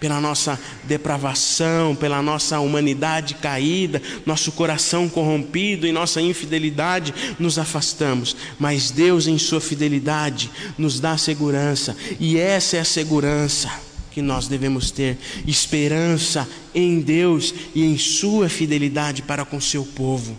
pela 0.00 0.20
nossa 0.20 0.58
depravação, 0.84 1.94
pela 1.94 2.22
nossa 2.22 2.58
humanidade 2.58 3.34
caída, 3.34 4.02
nosso 4.24 4.50
coração 4.50 5.08
corrompido 5.08 5.86
e 5.86 5.92
nossa 5.92 6.20
infidelidade, 6.20 7.14
nos 7.38 7.58
afastamos. 7.58 8.34
Mas 8.58 8.90
Deus, 8.90 9.26
em 9.26 9.38
Sua 9.38 9.60
fidelidade, 9.60 10.50
nos 10.78 10.98
dá 10.98 11.16
segurança, 11.18 11.94
e 12.18 12.38
essa 12.38 12.78
é 12.78 12.80
a 12.80 12.84
segurança 12.84 13.70
que 14.10 14.22
nós 14.22 14.48
devemos 14.48 14.90
ter: 14.90 15.18
esperança 15.46 16.48
em 16.74 17.00
Deus 17.00 17.54
e 17.74 17.84
em 17.84 17.98
Sua 17.98 18.48
fidelidade 18.48 19.22
para 19.22 19.44
com 19.44 19.60
seu 19.60 19.84
povo. 19.84 20.36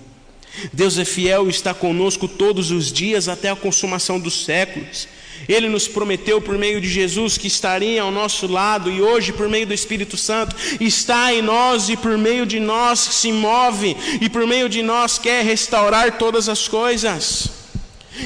Deus 0.73 0.97
é 0.97 1.05
fiel 1.05 1.47
e 1.47 1.49
está 1.49 1.73
conosco 1.73 2.27
todos 2.27 2.71
os 2.71 2.91
dias 2.91 3.29
até 3.29 3.49
a 3.49 3.55
consumação 3.55 4.19
dos 4.19 4.43
séculos. 4.43 5.07
Ele 5.47 5.67
nos 5.67 5.87
prometeu 5.87 6.41
por 6.41 6.57
meio 6.57 6.79
de 6.79 6.87
Jesus 6.87 7.37
que 7.37 7.47
estaria 7.47 8.01
ao 8.01 8.11
nosso 8.11 8.47
lado 8.47 8.91
e 8.91 9.01
hoje, 9.01 9.33
por 9.33 9.49
meio 9.49 9.65
do 9.65 9.73
Espírito 9.73 10.17
Santo, 10.17 10.55
está 10.79 11.33
em 11.33 11.41
nós 11.41 11.89
e 11.89 11.97
por 11.97 12.17
meio 12.17 12.45
de 12.45 12.59
nós 12.59 12.99
se 12.99 13.31
move 13.31 13.95
e 14.19 14.29
por 14.29 14.45
meio 14.45 14.69
de 14.69 14.81
nós 14.81 15.17
quer 15.17 15.43
restaurar 15.43 16.17
todas 16.17 16.47
as 16.47 16.67
coisas. 16.67 17.49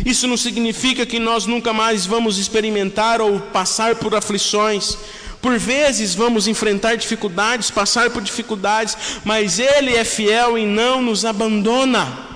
Isso 0.05 0.27
não 0.27 0.35
significa 0.35 1.05
que 1.05 1.19
nós 1.19 1.45
nunca 1.45 1.71
mais 1.71 2.05
vamos 2.05 2.37
experimentar 2.37 3.21
ou 3.21 3.39
passar 3.39 3.95
por 3.95 4.15
aflições. 4.15 4.97
Por 5.41 5.59
vezes 5.59 6.15
vamos 6.15 6.47
enfrentar 6.47 6.95
dificuldades, 6.95 7.69
passar 7.69 8.09
por 8.09 8.21
dificuldades, 8.21 8.97
mas 9.23 9.59
Ele 9.59 9.95
é 9.95 10.03
fiel 10.03 10.57
e 10.57 10.65
não 10.65 11.01
nos 11.01 11.23
abandona. 11.23 12.34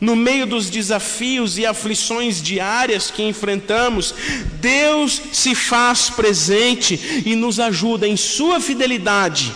No 0.00 0.14
meio 0.14 0.46
dos 0.46 0.70
desafios 0.70 1.58
e 1.58 1.66
aflições 1.66 2.40
diárias 2.40 3.10
que 3.10 3.22
enfrentamos, 3.22 4.14
Deus 4.60 5.20
se 5.32 5.54
faz 5.54 6.08
presente 6.08 7.22
e 7.26 7.34
nos 7.34 7.58
ajuda 7.58 8.06
em 8.06 8.16
Sua 8.16 8.60
fidelidade 8.60 9.52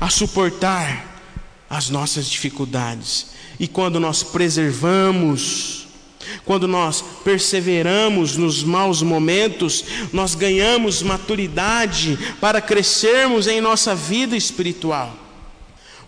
a 0.00 0.08
suportar 0.08 1.22
as 1.68 1.90
nossas 1.90 2.28
dificuldades. 2.28 3.26
E 3.58 3.66
quando 3.66 3.98
nós 3.98 4.22
preservamos, 4.22 5.86
quando 6.44 6.68
nós 6.68 7.02
perseveramos 7.24 8.36
nos 8.36 8.62
maus 8.62 9.02
momentos, 9.02 9.84
nós 10.12 10.34
ganhamos 10.34 11.02
maturidade 11.02 12.18
para 12.40 12.60
crescermos 12.60 13.46
em 13.46 13.60
nossa 13.60 13.94
vida 13.94 14.36
espiritual. 14.36 15.29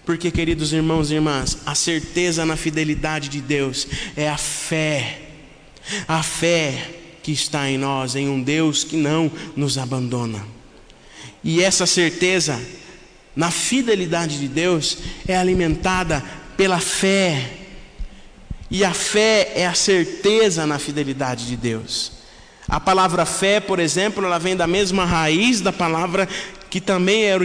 Porque, 0.04 0.30
queridos 0.30 0.72
irmãos 0.72 1.10
e 1.10 1.14
irmãs, 1.14 1.58
a 1.64 1.74
certeza 1.74 2.44
na 2.44 2.56
fidelidade 2.56 3.28
de 3.28 3.40
Deus 3.40 3.86
é 4.16 4.28
a 4.28 4.36
fé, 4.36 5.20
a 6.08 6.22
fé 6.22 6.90
que 7.22 7.30
está 7.30 7.70
em 7.70 7.78
nós, 7.78 8.16
em 8.16 8.28
um 8.28 8.42
Deus 8.42 8.82
que 8.82 8.96
não 8.96 9.30
nos 9.54 9.78
abandona. 9.78 10.44
E 11.44 11.62
essa 11.62 11.86
certeza 11.86 12.60
na 13.34 13.50
fidelidade 13.50 14.38
de 14.38 14.48
Deus 14.48 14.98
é 15.26 15.36
alimentada 15.36 16.22
pela 16.56 16.80
fé. 16.80 17.58
E 18.70 18.84
a 18.84 18.92
fé 18.92 19.52
é 19.54 19.66
a 19.66 19.74
certeza 19.74 20.66
na 20.66 20.78
fidelidade 20.78 21.46
de 21.46 21.56
Deus. 21.56 22.12
A 22.68 22.80
palavra 22.80 23.26
fé, 23.26 23.60
por 23.60 23.78
exemplo, 23.78 24.24
ela 24.24 24.38
vem 24.38 24.56
da 24.56 24.66
mesma 24.66 25.04
raiz 25.04 25.60
da 25.60 25.72
palavra 25.72 26.28
que 26.72 26.80
também 26.80 27.24
é 27.24 27.36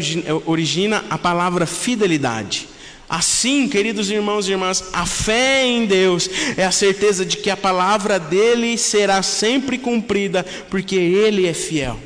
origina 0.46 1.04
a 1.10 1.18
palavra 1.18 1.66
fidelidade. 1.66 2.70
Assim, 3.10 3.68
queridos 3.68 4.10
irmãos 4.10 4.48
e 4.48 4.52
irmãs, 4.52 4.86
a 4.94 5.06
fé 5.06 5.66
em 5.66 5.86
Deus 5.86 6.30
é 6.56 6.64
a 6.64 6.72
certeza 6.72 7.26
de 7.26 7.36
que 7.36 7.50
a 7.50 7.58
palavra 7.58 8.22
dele 8.22 8.78
será 8.78 9.22
sempre 9.22 9.78
cumprida, 9.78 10.46
porque 10.70 10.96
ele 10.96 11.46
é 11.46 11.54
fiel. 11.54 12.00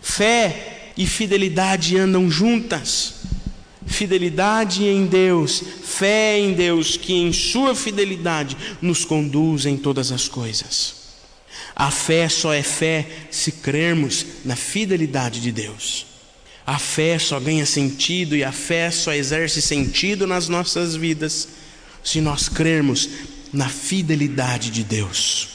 Fé 0.00 0.92
e 0.96 1.06
fidelidade 1.06 1.98
andam 1.98 2.30
juntas. 2.30 3.16
Fidelidade 3.86 4.86
em 4.86 5.04
Deus, 5.04 5.62
fé 5.84 6.38
em 6.38 6.54
Deus, 6.54 6.96
que 6.96 7.12
em 7.12 7.30
sua 7.30 7.74
fidelidade 7.74 8.56
nos 8.80 9.04
conduz 9.04 9.66
em 9.66 9.76
todas 9.76 10.10
as 10.10 10.28
coisas. 10.28 10.94
A 11.76 11.90
fé 11.90 12.26
só 12.30 12.54
é 12.54 12.62
fé 12.62 13.06
se 13.30 13.52
crermos 13.52 14.24
na 14.46 14.56
fidelidade 14.56 15.38
de 15.38 15.52
Deus. 15.52 16.10
A 16.66 16.78
fé 16.78 17.18
só 17.18 17.40
ganha 17.40 17.66
sentido 17.66 18.36
e 18.36 18.44
a 18.44 18.52
fé 18.52 18.90
só 18.90 19.12
exerce 19.12 19.60
sentido 19.60 20.26
nas 20.26 20.48
nossas 20.48 20.94
vidas 20.94 21.48
se 22.04 22.20
nós 22.20 22.48
crermos 22.48 23.08
na 23.52 23.68
fidelidade 23.68 24.70
de 24.70 24.84
Deus. 24.84 25.48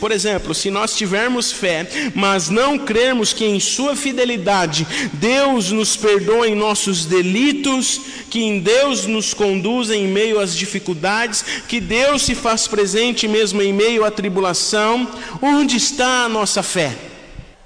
Por 0.00 0.10
exemplo, 0.12 0.54
se 0.54 0.70
nós 0.70 0.96
tivermos 0.96 1.52
fé, 1.52 1.88
mas 2.14 2.50
não 2.50 2.78
crermos 2.78 3.32
que 3.32 3.44
em 3.44 3.58
Sua 3.58 3.96
fidelidade 3.96 4.86
Deus 5.14 5.70
nos 5.70 5.96
perdoa 5.96 6.48
em 6.48 6.54
nossos 6.54 7.04
delitos, 7.04 8.00
que 8.30 8.40
em 8.40 8.60
Deus 8.60 9.06
nos 9.06 9.34
conduz 9.34 9.90
em 9.90 10.06
meio 10.06 10.40
às 10.40 10.56
dificuldades, 10.56 11.44
que 11.66 11.80
Deus 11.80 12.22
se 12.22 12.34
faz 12.34 12.66
presente 12.66 13.26
mesmo 13.26 13.62
em 13.62 13.72
meio 13.72 14.04
à 14.04 14.10
tribulação, 14.10 15.08
onde 15.40 15.76
está 15.76 16.24
a 16.24 16.28
nossa 16.28 16.62
fé? 16.62 16.96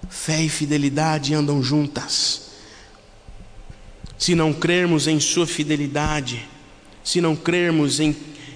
Fé 0.09 0.43
e 0.43 0.49
fidelidade 0.49 1.35
andam 1.35 1.63
juntas 1.63 2.42
se 4.23 4.37
não 4.37 4.53
crermos 4.53 5.09
em 5.09 5.19
Sua 5.19 5.49
fidelidade, 5.49 6.49
se 7.03 7.21
não 7.21 7.35
crermos 7.35 7.99
em, 7.99 8.15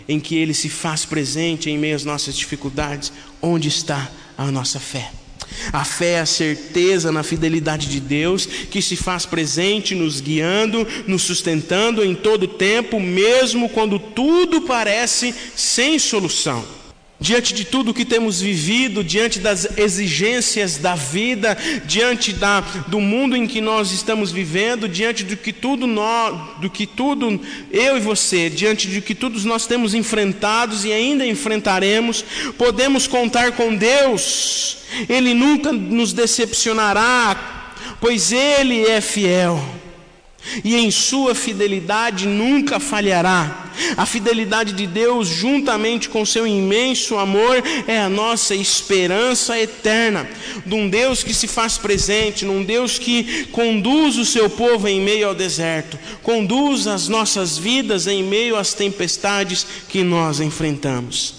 em 0.09 0.21
que 0.21 0.37
Ele 0.37 0.55
se 0.55 0.69
faz 0.69 1.05
presente 1.05 1.69
em 1.69 1.77
meio 1.77 1.97
às 1.97 2.05
nossas 2.05 2.37
dificuldades, 2.37 3.13
onde 3.43 3.67
está 3.67 4.09
a 4.39 4.49
nossa 4.53 4.79
fé? 4.79 5.11
A 5.73 5.85
fé 5.85 6.13
é 6.13 6.21
a 6.21 6.27
certeza 6.27 7.11
na 7.11 7.25
fidelidade 7.25 7.89
de 7.89 7.99
Deus 7.99 8.47
que 8.47 8.81
se 8.81 8.95
faz 8.95 9.27
presente, 9.27 9.93
nos 9.93 10.21
guiando, 10.21 10.87
nos 11.05 11.23
sustentando 11.23 12.05
em 12.05 12.15
todo 12.15 12.47
tempo, 12.47 13.01
mesmo 13.01 13.69
quando 13.69 13.99
tudo 13.99 14.61
parece 14.61 15.35
sem 15.57 15.99
solução. 15.99 16.65
Diante 17.19 17.55
de 17.55 17.65
tudo 17.65 17.95
que 17.95 18.05
temos 18.05 18.43
vivido, 18.43 19.03
diante 19.03 19.39
das 19.39 19.79
exigências 19.79 20.77
da 20.77 20.95
vida, 20.95 21.57
diante 21.87 22.31
da, 22.31 22.61
do 22.89 23.01
mundo 23.01 23.35
em 23.35 23.47
que 23.47 23.59
nós 23.59 23.91
estamos 23.91 24.31
vivendo, 24.31 24.87
diante 24.87 25.25
do 25.25 25.35
que 25.35 25.51
tudo 25.51 25.87
nós, 25.87 26.61
do 26.61 26.69
que 26.69 26.87
tudo 26.87 27.41
eu 27.71 27.97
e 27.97 28.01
você, 28.01 28.51
diante 28.51 28.87
de 28.87 29.01
que 29.01 29.15
todos 29.15 29.47
nós 29.47 29.67
temos 29.67 29.95
enfrentados 29.95 30.85
e 30.85 30.93
ainda 30.93 31.27
enfrentaremos, 31.27 32.23
podemos 32.59 33.07
contar 33.07 33.53
com 33.53 33.75
Deus. 33.75 34.79
Ele 35.09 35.33
nunca 35.33 35.73
nos 35.73 36.13
decepcionará, 36.13 37.73
pois 37.99 38.31
ele 38.31 38.85
é 38.85 39.01
fiel 39.01 39.86
e 40.65 40.77
em 40.77 40.91
sua 40.91 41.35
fidelidade 41.35 42.27
nunca 42.27 42.79
falhará. 42.81 43.65
A 43.97 44.07
fidelidade 44.07 44.73
de 44.73 44.87
Deus, 44.87 45.29
juntamente 45.29 46.09
com 46.09 46.25
seu 46.25 46.47
imenso 46.47 47.17
amor, 47.19 47.63
é 47.87 48.01
a 48.01 48.09
nossa 48.09 48.55
esperança 48.55 49.59
eterna, 49.59 50.29
de 50.65 50.75
um 50.75 50.89
Deus 50.89 51.23
que 51.23 51.35
se 51.35 51.47
faz 51.47 51.77
presente, 51.77 52.45
num 52.45 52.65
Deus 52.65 52.99
que 52.99 53.47
conduz 53.53 54.17
o 54.17 54.25
seu 54.25 54.49
povo 54.49 54.89
em 54.89 55.01
meio 55.01 55.29
ao 55.29 55.35
deserto, 55.35 55.99
conduz 56.23 56.87
as 56.87 57.09
nossas 57.09 57.59
vidas 57.59 58.07
em 58.07 58.23
meio 58.23 58.57
às 58.57 58.73
tempestades 58.73 59.67
que 59.89 60.03
nós 60.03 60.41
enfrentamos. 60.41 61.35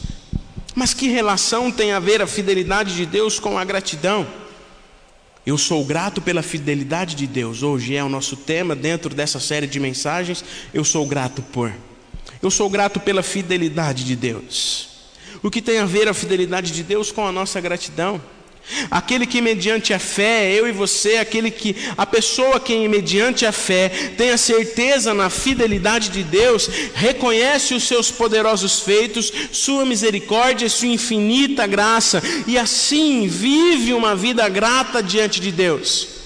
Mas 0.75 0.93
que 0.93 1.07
relação 1.07 1.71
tem 1.71 1.91
a 1.91 1.99
ver 1.99 2.21
a 2.21 2.27
fidelidade 2.27 2.95
de 2.95 3.05
Deus 3.05 3.39
com 3.39 3.57
a 3.57 3.65
gratidão? 3.65 4.27
Eu 5.47 5.57
sou 5.57 5.85
grato 5.85 6.21
pela 6.21 6.43
fidelidade 6.43 7.15
de 7.15 7.25
Deus. 7.25 7.63
Hoje 7.63 7.95
é 7.95 8.03
o 8.03 8.09
nosso 8.09 8.35
tema 8.35 8.75
dentro 8.75 9.15
dessa 9.15 9.39
série 9.39 9.65
de 9.65 9.79
mensagens. 9.79 10.43
Eu 10.73 10.83
sou 10.83 11.07
grato 11.07 11.41
por. 11.41 11.73
Eu 12.41 12.51
sou 12.51 12.69
grato 12.69 12.99
pela 12.99 13.23
fidelidade 13.23 14.03
de 14.03 14.13
Deus. 14.13 14.89
O 15.41 15.49
que 15.49 15.61
tem 15.61 15.79
a 15.79 15.85
ver 15.85 16.09
a 16.09 16.13
fidelidade 16.13 16.73
de 16.73 16.83
Deus 16.83 17.13
com 17.13 17.25
a 17.25 17.31
nossa 17.31 17.61
gratidão? 17.61 18.21
Aquele 18.91 19.25
que 19.25 19.41
mediante 19.41 19.93
a 19.93 19.99
fé, 19.99 20.51
eu 20.51 20.67
e 20.67 20.71
você, 20.71 21.17
aquele 21.17 21.49
que 21.49 21.75
a 21.97 22.05
pessoa 22.05 22.59
que 22.59 22.87
mediante 22.87 23.45
a 23.45 23.51
fé 23.51 23.89
tem 24.17 24.31
a 24.31 24.37
certeza 24.37 25.13
na 25.13 25.29
fidelidade 25.29 26.09
de 26.09 26.23
Deus, 26.23 26.69
reconhece 26.93 27.73
os 27.73 27.83
seus 27.83 28.11
poderosos 28.11 28.81
feitos, 28.81 29.31
sua 29.51 29.85
misericórdia, 29.85 30.67
sua 30.69 30.87
infinita 30.89 31.65
graça 31.65 32.21
e 32.45 32.57
assim 32.57 33.27
vive 33.27 33.93
uma 33.93 34.15
vida 34.15 34.47
grata 34.49 35.01
diante 35.01 35.39
de 35.39 35.51
Deus. 35.51 36.16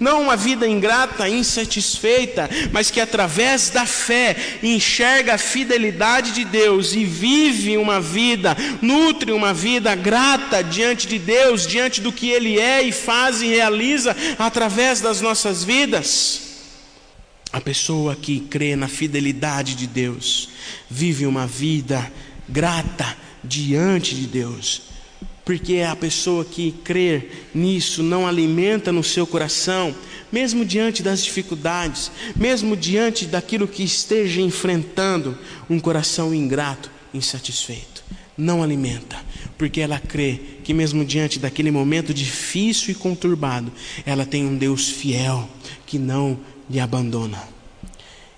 Não 0.00 0.22
uma 0.22 0.36
vida 0.36 0.66
ingrata, 0.66 1.28
insatisfeita, 1.28 2.48
mas 2.72 2.90
que 2.90 3.00
através 3.00 3.70
da 3.70 3.86
fé 3.86 4.36
enxerga 4.62 5.34
a 5.34 5.38
fidelidade 5.38 6.32
de 6.32 6.44
Deus 6.44 6.94
e 6.94 7.04
vive 7.04 7.76
uma 7.76 8.00
vida, 8.00 8.56
nutre 8.80 9.32
uma 9.32 9.52
vida 9.52 9.94
grata 9.94 10.62
diante 10.62 11.06
de 11.06 11.18
Deus, 11.18 11.66
diante 11.66 12.00
do 12.00 12.12
que 12.12 12.28
Ele 12.28 12.58
é 12.58 12.82
e 12.82 12.92
faz 12.92 13.42
e 13.42 13.46
realiza 13.46 14.16
através 14.38 15.00
das 15.00 15.20
nossas 15.20 15.64
vidas. 15.64 16.42
A 17.52 17.60
pessoa 17.60 18.14
que 18.16 18.40
crê 18.40 18.76
na 18.76 18.88
fidelidade 18.88 19.74
de 19.74 19.86
Deus 19.86 20.50
vive 20.90 21.26
uma 21.26 21.46
vida 21.46 22.12
grata 22.48 23.16
diante 23.42 24.14
de 24.14 24.26
Deus 24.26 24.95
porque 25.46 25.78
a 25.78 25.94
pessoa 25.94 26.44
que 26.44 26.72
crê 26.82 27.28
nisso 27.54 28.02
não 28.02 28.26
alimenta 28.26 28.90
no 28.90 29.04
seu 29.04 29.24
coração, 29.24 29.94
mesmo 30.30 30.64
diante 30.64 31.04
das 31.04 31.22
dificuldades, 31.22 32.10
mesmo 32.34 32.76
diante 32.76 33.26
daquilo 33.26 33.68
que 33.68 33.84
esteja 33.84 34.40
enfrentando, 34.40 35.38
um 35.70 35.78
coração 35.78 36.34
ingrato, 36.34 36.90
insatisfeito. 37.14 38.02
Não 38.36 38.60
alimenta, 38.60 39.16
porque 39.56 39.80
ela 39.80 40.00
crê 40.00 40.40
que, 40.64 40.74
mesmo 40.74 41.04
diante 41.04 41.38
daquele 41.38 41.70
momento 41.70 42.12
difícil 42.12 42.90
e 42.90 42.96
conturbado, 42.96 43.72
ela 44.04 44.26
tem 44.26 44.44
um 44.44 44.58
Deus 44.58 44.88
fiel 44.88 45.48
que 45.86 45.96
não 45.96 46.36
lhe 46.68 46.80
abandona. 46.80 47.40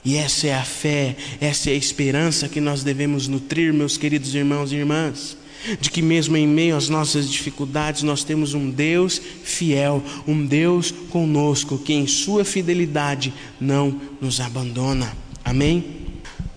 E 0.04 0.14
essa 0.14 0.46
é 0.46 0.54
a 0.54 0.62
fé, 0.62 1.16
essa 1.40 1.70
é 1.70 1.72
a 1.72 1.76
esperança 1.76 2.50
que 2.50 2.60
nós 2.60 2.84
devemos 2.84 3.26
nutrir, 3.26 3.72
meus 3.72 3.96
queridos 3.96 4.34
irmãos 4.34 4.72
e 4.72 4.76
irmãs 4.76 5.37
de 5.80 5.90
que 5.90 6.00
mesmo 6.00 6.36
em 6.36 6.46
meio 6.46 6.76
às 6.76 6.88
nossas 6.88 7.30
dificuldades 7.30 8.02
nós 8.02 8.24
temos 8.24 8.54
um 8.54 8.70
Deus 8.70 9.20
fiel, 9.42 10.02
um 10.26 10.46
Deus 10.46 10.92
conosco 11.10 11.78
que 11.78 11.92
em 11.92 12.06
sua 12.06 12.44
fidelidade 12.44 13.32
não 13.60 14.00
nos 14.20 14.40
abandona. 14.40 15.12
Amém? 15.44 15.84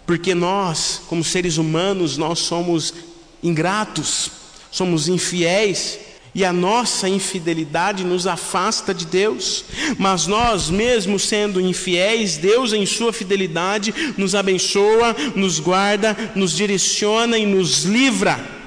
Porque 0.05 0.35
nós, 0.35 1.01
como 1.07 1.23
seres 1.23 1.57
humanos, 1.57 2.17
nós 2.17 2.39
somos 2.39 2.93
ingratos, 3.41 4.31
somos 4.71 5.07
infiéis, 5.07 5.99
e 6.33 6.45
a 6.45 6.53
nossa 6.53 7.09
infidelidade 7.09 8.05
nos 8.05 8.25
afasta 8.25 8.93
de 8.93 9.05
Deus, 9.05 9.65
mas 9.97 10.27
nós, 10.27 10.69
mesmo 10.69 11.19
sendo 11.19 11.59
infiéis, 11.59 12.37
Deus, 12.37 12.71
em 12.71 12.85
Sua 12.85 13.11
fidelidade, 13.11 13.93
nos 14.17 14.33
abençoa, 14.33 15.13
nos 15.35 15.59
guarda, 15.59 16.15
nos 16.33 16.55
direciona 16.55 17.37
e 17.37 17.45
nos 17.45 17.83
livra 17.83 18.60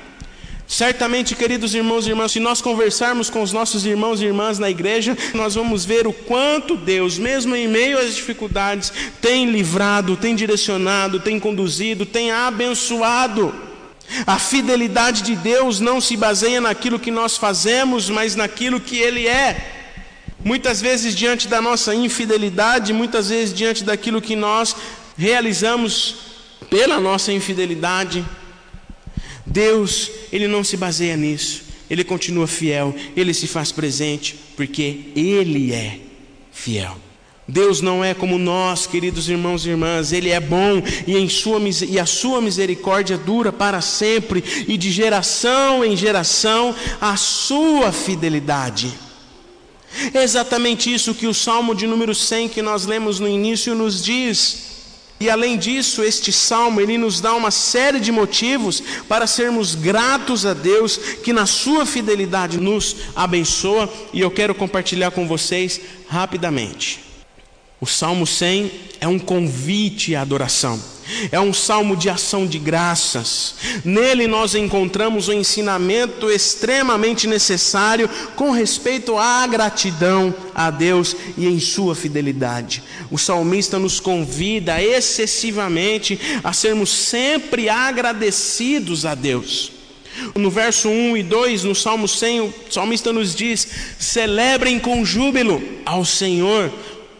Certamente, 0.66 1.35
queridos 1.35 1.74
irmãos 1.74 2.07
e 2.07 2.11
irmãs, 2.11 2.33
se 2.33 2.40
nós 2.40 2.61
conversarmos 2.62 3.29
com 3.29 3.42
os 3.42 3.53
nossos 3.53 3.85
irmãos 3.85 4.20
e 4.20 4.24
irmãs 4.24 4.59
na 4.59 4.70
igreja, 4.70 5.16
nós 5.35 5.55
vamos 5.55 5.85
ver 5.85 6.07
o 6.07 6.12
quanto 6.12 6.77
Deus, 6.77 7.18
mesmo 7.18 7.55
em 7.55 7.68
meio 7.68 7.98
às 7.98 8.14
dificuldades, 8.14 8.92
tem 9.20 9.50
livrado, 9.50 10.16
tem 10.16 10.35
direcionado, 10.35 11.20
tem 11.20 11.38
conduzido, 11.38 12.07
tem 12.07 12.31
abençoado. 12.31 13.55
A 14.27 14.38
fidelidade 14.38 15.22
de 15.22 15.37
Deus 15.37 15.81
não 15.81 16.00
se 16.00 16.16
baseia 16.16 16.61
naquilo 16.61 16.98
que 16.98 17.11
nós 17.11 17.37
fazemos, 17.37 18.09
mas 18.09 18.35
naquilo 18.35 18.81
que 18.81 18.96
Ele 18.96 19.27
é. 19.27 19.72
Muitas 20.42 20.81
vezes, 20.81 21.14
diante 21.14 21.48
da 21.48 21.61
nossa 21.61 21.94
infidelidade, 21.94 22.92
muitas 22.92 23.29
vezes, 23.29 23.55
diante 23.55 23.85
daquilo 23.85 24.20
que 24.20 24.37
nós 24.37 24.77
realizamos 25.16 26.16
pela 26.68 27.00
nossa 27.00 27.33
infidelidade, 27.33 28.24
Deus, 29.47 30.11
ele 30.33 30.49
não 30.49 30.65
se 30.65 30.77
baseia 30.77 31.17
nisso. 31.17 31.65
Ele 31.89 32.03
continua 32.03 32.47
fiel, 32.47 32.95
ele 33.15 33.35
se 33.35 33.47
faz 33.47 33.71
presente, 33.71 34.37
porque 34.57 35.13
ele 35.15 35.73
é 35.73 36.01
fiel. 36.51 36.97
Deus 37.47 37.83
não 37.83 38.03
é 38.03 38.15
como 38.15 38.39
nós, 38.39 38.87
queridos 38.87 39.29
irmãos 39.29 39.67
e 39.67 39.71
irmãs, 39.71 40.13
Ele 40.13 40.31
é 40.31 40.41
bom 40.41 40.83
e, 41.07 41.17
em 41.17 41.29
sua, 41.29 41.61
e 41.87 41.99
a 41.99 42.07
sua 42.07 42.41
misericórdia 42.41 43.19
dura 43.19 43.53
para 43.53 43.83
sempre, 43.83 44.43
e 44.67 44.79
de 44.79 44.91
geração 44.91 45.85
em 45.85 45.95
geração 45.95 46.75
a 47.01 47.17
sua 47.17 47.93
fidelidade. 47.93 48.95
É 50.13 50.23
exatamente 50.23 50.93
isso 50.93 51.15
que 51.15 51.27
o 51.27 51.35
Salmo 51.35 51.75
de 51.75 51.87
número 51.87 52.15
100 52.15 52.49
que 52.49 52.63
nós 52.63 52.87
lemos 52.87 53.21
no 53.21 53.29
início 53.29 53.75
nos 53.75 54.03
diz. 54.03 54.74
E 55.25 55.31
além 55.31 55.57
disso, 55.57 56.03
este 56.03 56.31
salmo 56.31 56.83
ele 56.83 56.99
nos 56.99 57.19
dá 57.19 57.33
uma 57.33 57.51
série 57.51 57.99
de 57.99 58.13
motivos 58.13 58.83
para 59.09 59.27
sermos 59.27 59.75
gratos 59.75 60.45
a 60.45 60.53
Deus 60.53 60.99
que 60.99 61.33
na 61.33 61.47
sua 61.47 61.87
fidelidade 61.87 62.61
nos 62.61 62.95
abençoa, 63.17 63.91
e 64.13 64.21
eu 64.21 64.31
quero 64.31 64.55
compartilhar 64.55 65.13
com 65.13 65.27
vocês 65.27 65.81
rapidamente. 66.09 67.01
O 67.81 67.87
Salmo 67.87 68.27
100 68.27 68.71
é 69.01 69.09
um 69.09 69.19
convite 69.19 70.15
à 70.15 70.21
adoração. 70.21 70.79
É 71.31 71.40
um 71.40 71.53
salmo 71.53 71.97
de 71.97 72.09
ação 72.09 72.47
de 72.47 72.59
graças. 72.59 73.55
Nele 73.85 74.27
nós 74.27 74.55
encontramos 74.55 75.29
o 75.29 75.33
um 75.33 75.35
ensinamento 75.35 76.31
extremamente 76.31 77.27
necessário 77.27 78.09
com 78.37 78.51
respeito 78.51 79.17
à 79.19 79.47
gratidão 79.47 80.35
a 80.55 80.71
Deus 80.71 81.14
e 81.37 81.47
em 81.47 81.61
sua 81.61 81.95
fidelidade. 81.95 82.83
O 83.11 83.19
salmista 83.19 83.79
nos 83.79 84.01
convida 84.01 84.83
excessivamente 84.83 86.19
a 86.43 86.53
sermos 86.53 86.90
sempre 86.90 87.69
agradecidos 87.69 89.05
a 89.05 89.14
Deus. 89.14 89.73
No 90.35 90.51
verso 90.51 90.88
1 90.88 91.17
e 91.17 91.23
2, 91.23 91.64
no 91.64 91.75
Salmo 91.75 92.07
100, 92.07 92.40
o 92.40 92.55
salmista 92.71 93.12
nos 93.12 93.35
diz: 93.35 93.67
celebrem 93.99 94.79
com 94.79 95.05
júbilo 95.05 95.62
ao 95.85 96.05
Senhor 96.05 96.73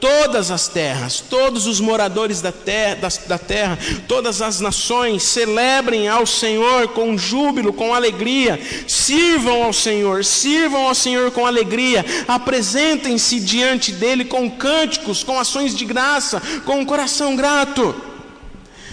todas 0.05 0.51
as 0.51 0.69
terras, 0.69 1.25
todos 1.31 1.67
os 1.67 1.81
moradores 1.81 2.43
da 2.43 2.53
terra, 2.53 2.97
da, 2.97 3.09
da 3.27 3.39
terra, 3.39 3.79
todas 4.07 4.43
as 4.43 4.61
nações, 4.61 5.23
celebrem 5.23 6.09
ao 6.09 6.27
Senhor 6.27 6.89
com 6.89 7.17
júbilo, 7.17 7.73
com 7.73 7.95
alegria, 7.95 8.61
sirvam 8.87 9.63
ao 9.63 9.73
Senhor, 9.73 10.23
sirvam 10.23 10.89
ao 10.89 10.95
Senhor 10.95 11.31
com 11.31 11.47
alegria, 11.47 12.05
apresentem-se 12.29 13.41
diante 13.41 13.93
dele 13.93 14.27
com 14.27 14.51
cânticos, 14.51 15.25
com 15.25 15.39
ações 15.39 15.75
de 15.75 15.87
graça, 15.87 16.39
com 16.67 16.81
um 16.81 16.85
coração 16.85 17.35
grato. 17.35 17.95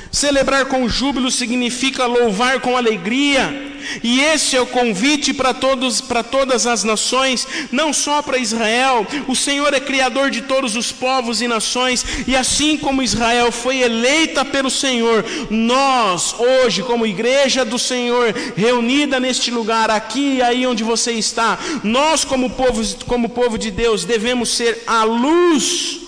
Celebrar 0.09 0.67
com 0.67 0.87
júbilo 0.87 1.29
significa 1.29 2.05
louvar 2.05 2.61
com 2.61 2.77
alegria, 2.77 3.70
E 4.03 4.19
esse 4.21 4.55
é 4.55 4.61
o 4.61 4.67
convite 4.67 5.33
para 5.33 5.53
todos, 5.53 6.01
para 6.01 6.23
todas 6.23 6.67
as 6.67 6.83
nações, 6.83 7.47
não 7.71 7.93
só 7.93 8.21
para 8.21 8.37
Israel. 8.37 9.05
O 9.27 9.35
Senhor 9.35 9.73
é 9.73 9.79
criador 9.79 10.29
de 10.29 10.41
todos 10.41 10.75
os 10.75 10.91
povos 10.91 11.41
e 11.41 11.47
nações, 11.47 12.05
e 12.27 12.35
assim 12.35 12.77
como 12.77 13.03
Israel 13.03 13.51
foi 13.51 13.79
eleita 13.79 14.43
pelo 14.45 14.69
Senhor, 14.69 15.25
nós 15.49 16.35
hoje, 16.37 16.83
como 16.83 17.05
igreja 17.05 17.63
do 17.63 17.77
Senhor, 17.77 18.33
reunida 18.55 19.19
neste 19.19 19.51
lugar 19.51 19.89
aqui 19.89 20.35
e 20.35 20.41
aí 20.41 20.65
onde 20.65 20.83
você 20.83 21.11
está, 21.13 21.57
nós 21.83 22.23
como 22.23 22.49
povo, 22.49 22.81
como 23.05 23.29
povo 23.29 23.57
de 23.57 23.71
Deus, 23.71 24.05
devemos 24.05 24.49
ser 24.49 24.83
a 24.85 25.03
luz 25.03 25.99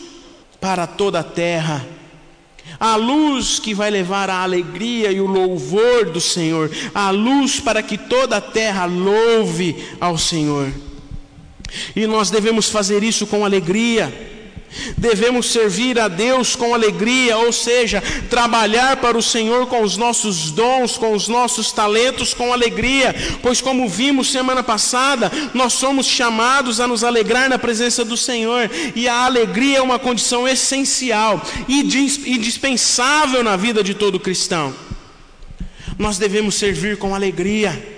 para 0.59 0.87
toda 0.87 1.19
a 1.19 1.23
terra 1.23 1.92
a 2.83 2.97
luz 2.97 3.59
que 3.59 3.73
vai 3.73 3.89
levar 3.89 4.29
a 4.29 4.43
alegria 4.43 5.09
e 5.09 5.21
o 5.21 5.25
louvor 5.25 6.09
do 6.09 6.19
Senhor, 6.19 6.69
a 6.93 7.11
luz 7.11 7.57
para 7.57 7.81
que 7.81 7.97
toda 7.97 8.35
a 8.35 8.41
terra 8.41 8.83
louve 8.83 9.85
ao 10.01 10.17
Senhor. 10.17 10.69
E 11.95 12.05
nós 12.05 12.29
devemos 12.29 12.69
fazer 12.69 13.01
isso 13.01 13.25
com 13.25 13.45
alegria. 13.45 14.32
Devemos 14.97 15.51
servir 15.51 15.99
a 15.99 16.07
Deus 16.07 16.55
com 16.55 16.73
alegria, 16.73 17.37
ou 17.37 17.51
seja, 17.51 18.01
trabalhar 18.29 18.97
para 18.97 19.17
o 19.17 19.23
Senhor 19.23 19.67
com 19.67 19.83
os 19.83 19.97
nossos 19.97 20.51
dons, 20.51 20.97
com 20.97 21.13
os 21.13 21.27
nossos 21.27 21.71
talentos, 21.71 22.33
com 22.33 22.51
alegria, 22.51 23.15
pois, 23.41 23.61
como 23.61 23.87
vimos 23.87 24.31
semana 24.31 24.63
passada, 24.63 25.31
nós 25.53 25.73
somos 25.73 26.05
chamados 26.05 26.79
a 26.79 26.87
nos 26.87 27.03
alegrar 27.03 27.49
na 27.49 27.59
presença 27.59 28.03
do 28.03 28.17
Senhor, 28.17 28.69
e 28.95 29.07
a 29.07 29.25
alegria 29.25 29.77
é 29.77 29.81
uma 29.81 29.99
condição 29.99 30.47
essencial 30.47 31.41
e 31.67 31.81
indispensável 32.25 33.43
na 33.43 33.55
vida 33.55 33.83
de 33.83 33.93
todo 33.93 34.19
cristão. 34.19 34.73
Nós 35.97 36.17
devemos 36.17 36.55
servir 36.55 36.97
com 36.97 37.13
alegria 37.13 37.92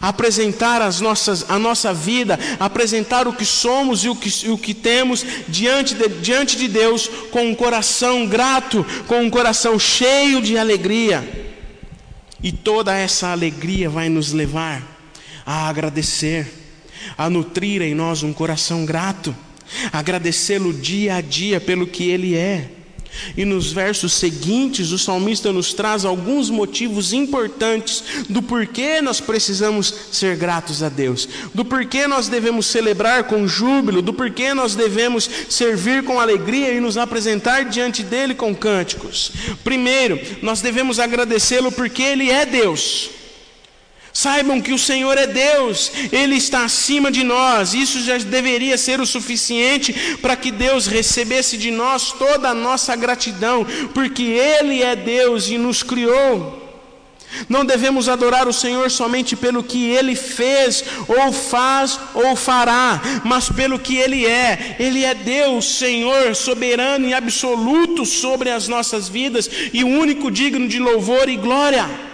apresentar 0.00 0.80
as 0.80 1.00
nossas, 1.00 1.44
a 1.48 1.58
nossa 1.58 1.92
vida, 1.92 2.38
apresentar 2.58 3.28
o 3.28 3.32
que 3.32 3.44
somos 3.44 4.04
e 4.04 4.08
o 4.08 4.16
que, 4.16 4.48
o 4.48 4.56
que 4.56 4.72
temos 4.72 5.24
diante 5.46 5.94
de, 5.94 6.08
diante 6.08 6.56
de 6.56 6.68
Deus 6.68 7.08
com 7.30 7.48
um 7.48 7.54
coração 7.54 8.26
grato, 8.26 8.84
com 9.06 9.20
um 9.20 9.30
coração 9.30 9.78
cheio 9.78 10.40
de 10.40 10.56
alegria. 10.56 11.48
E 12.42 12.50
toda 12.50 12.96
essa 12.96 13.28
alegria 13.28 13.90
vai 13.90 14.08
nos 14.08 14.32
levar 14.32 14.82
a 15.44 15.68
agradecer, 15.68 16.48
a 17.18 17.28
nutrir 17.28 17.82
em 17.82 17.94
nós 17.94 18.22
um 18.22 18.32
coração 18.32 18.86
grato, 18.86 19.36
agradecê-lo 19.92 20.72
dia 20.72 21.16
a 21.16 21.20
dia 21.20 21.60
pelo 21.60 21.86
que 21.86 22.08
Ele 22.08 22.34
é. 22.34 22.70
E 23.36 23.44
nos 23.44 23.72
versos 23.72 24.12
seguintes, 24.12 24.90
o 24.92 24.98
salmista 24.98 25.52
nos 25.52 25.72
traz 25.72 26.04
alguns 26.04 26.50
motivos 26.50 27.12
importantes 27.12 28.02
do 28.28 28.42
porquê 28.42 29.00
nós 29.00 29.20
precisamos 29.20 29.92
ser 30.12 30.36
gratos 30.36 30.82
a 30.82 30.88
Deus, 30.88 31.28
do 31.54 31.64
porquê 31.64 32.06
nós 32.06 32.28
devemos 32.28 32.66
celebrar 32.66 33.24
com 33.24 33.46
júbilo, 33.46 34.02
do 34.02 34.12
porquê 34.12 34.54
nós 34.54 34.74
devemos 34.74 35.28
servir 35.48 36.04
com 36.04 36.20
alegria 36.20 36.72
e 36.72 36.80
nos 36.80 36.96
apresentar 36.96 37.64
diante 37.64 38.02
dele 38.02 38.34
com 38.34 38.54
cânticos. 38.54 39.32
Primeiro, 39.62 40.18
nós 40.42 40.60
devemos 40.60 40.98
agradecê-lo 40.98 41.70
porque 41.72 42.02
ele 42.02 42.30
é 42.30 42.46
Deus. 42.46 43.19
Saibam 44.20 44.60
que 44.60 44.74
o 44.74 44.78
Senhor 44.78 45.16
é 45.16 45.26
Deus, 45.26 45.90
Ele 46.12 46.36
está 46.36 46.64
acima 46.64 47.10
de 47.10 47.24
nós. 47.24 47.72
Isso 47.72 48.02
já 48.02 48.18
deveria 48.18 48.76
ser 48.76 49.00
o 49.00 49.06
suficiente 49.06 49.94
para 50.20 50.36
que 50.36 50.50
Deus 50.50 50.86
recebesse 50.86 51.56
de 51.56 51.70
nós 51.70 52.12
toda 52.12 52.50
a 52.50 52.54
nossa 52.54 52.94
gratidão, 52.94 53.66
porque 53.94 54.24
Ele 54.24 54.82
é 54.82 54.94
Deus 54.94 55.48
e 55.48 55.56
nos 55.56 55.82
criou. 55.82 56.60
Não 57.48 57.64
devemos 57.64 58.10
adorar 58.10 58.46
o 58.46 58.52
Senhor 58.52 58.90
somente 58.90 59.34
pelo 59.34 59.64
que 59.64 59.88
Ele 59.88 60.14
fez, 60.14 60.84
ou 61.08 61.32
faz, 61.32 61.98
ou 62.12 62.36
fará, 62.36 63.00
mas 63.24 63.48
pelo 63.48 63.78
que 63.78 63.96
Ele 63.96 64.26
é. 64.26 64.76
Ele 64.78 65.02
é 65.02 65.14
Deus, 65.14 65.78
Senhor, 65.78 66.36
soberano 66.36 67.08
e 67.08 67.14
absoluto 67.14 68.04
sobre 68.04 68.50
as 68.50 68.68
nossas 68.68 69.08
vidas 69.08 69.48
e 69.72 69.82
o 69.82 69.88
único 69.88 70.30
digno 70.30 70.68
de 70.68 70.78
louvor 70.78 71.26
e 71.26 71.38
glória. 71.38 72.09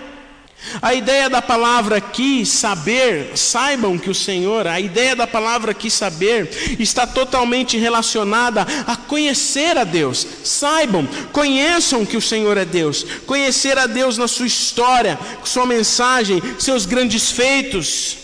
A 0.82 0.94
ideia 0.94 1.30
da 1.30 1.40
palavra 1.40 1.96
aqui, 1.96 2.44
saber, 2.44 3.36
saibam 3.36 3.98
que 3.98 4.10
o 4.10 4.14
Senhor, 4.14 4.66
a 4.66 4.80
ideia 4.80 5.14
da 5.14 5.26
palavra 5.26 5.72
aqui, 5.72 5.90
saber, 5.90 6.76
está 6.78 7.06
totalmente 7.06 7.76
relacionada 7.78 8.66
a 8.86 8.96
conhecer 8.96 9.78
a 9.78 9.84
Deus. 9.84 10.26
Saibam, 10.44 11.06
conheçam 11.32 12.04
que 12.04 12.16
o 12.16 12.22
Senhor 12.22 12.56
é 12.56 12.64
Deus, 12.64 13.04
conhecer 13.26 13.78
a 13.78 13.86
Deus 13.86 14.18
na 14.18 14.28
sua 14.28 14.46
história, 14.46 15.18
sua 15.44 15.66
mensagem, 15.66 16.42
seus 16.58 16.86
grandes 16.86 17.30
feitos. 17.30 18.18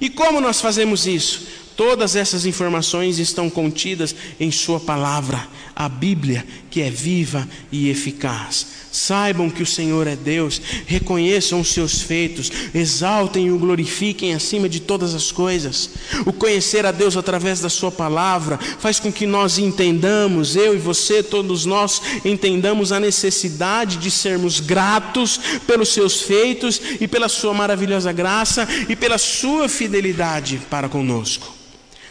E 0.00 0.08
como 0.08 0.40
nós 0.40 0.60
fazemos 0.60 1.06
isso? 1.06 1.58
Todas 1.76 2.16
essas 2.16 2.44
informações 2.44 3.20
estão 3.20 3.48
contidas 3.48 4.12
em 4.40 4.50
Sua 4.50 4.80
palavra, 4.80 5.46
a 5.78 5.88
Bíblia, 5.88 6.44
que 6.68 6.82
é 6.82 6.90
viva 6.90 7.48
e 7.70 7.88
eficaz. 7.88 8.66
Saibam 8.90 9.48
que 9.48 9.62
o 9.62 9.66
Senhor 9.66 10.08
é 10.08 10.16
Deus, 10.16 10.60
reconheçam 10.86 11.60
os 11.60 11.68
seus 11.68 12.02
feitos, 12.02 12.50
exaltem 12.74 13.46
e 13.46 13.52
o 13.52 13.58
glorifiquem 13.58 14.34
acima 14.34 14.68
de 14.68 14.80
todas 14.80 15.14
as 15.14 15.30
coisas. 15.30 15.90
O 16.26 16.32
conhecer 16.32 16.84
a 16.84 16.90
Deus 16.90 17.16
através 17.16 17.60
da 17.60 17.68
Sua 17.68 17.92
palavra 17.92 18.58
faz 18.58 18.98
com 18.98 19.12
que 19.12 19.24
nós 19.24 19.56
entendamos, 19.56 20.56
eu 20.56 20.74
e 20.74 20.78
você, 20.78 21.22
todos 21.22 21.64
nós, 21.64 22.02
entendamos 22.24 22.90
a 22.90 22.98
necessidade 22.98 23.98
de 23.98 24.10
sermos 24.10 24.58
gratos 24.58 25.38
pelos 25.64 25.90
seus 25.90 26.22
feitos 26.22 26.80
e 27.00 27.06
pela 27.06 27.28
Sua 27.28 27.54
maravilhosa 27.54 28.10
graça 28.10 28.66
e 28.88 28.96
pela 28.96 29.16
Sua 29.16 29.68
fidelidade 29.68 30.60
para 30.68 30.88
conosco. 30.88 31.58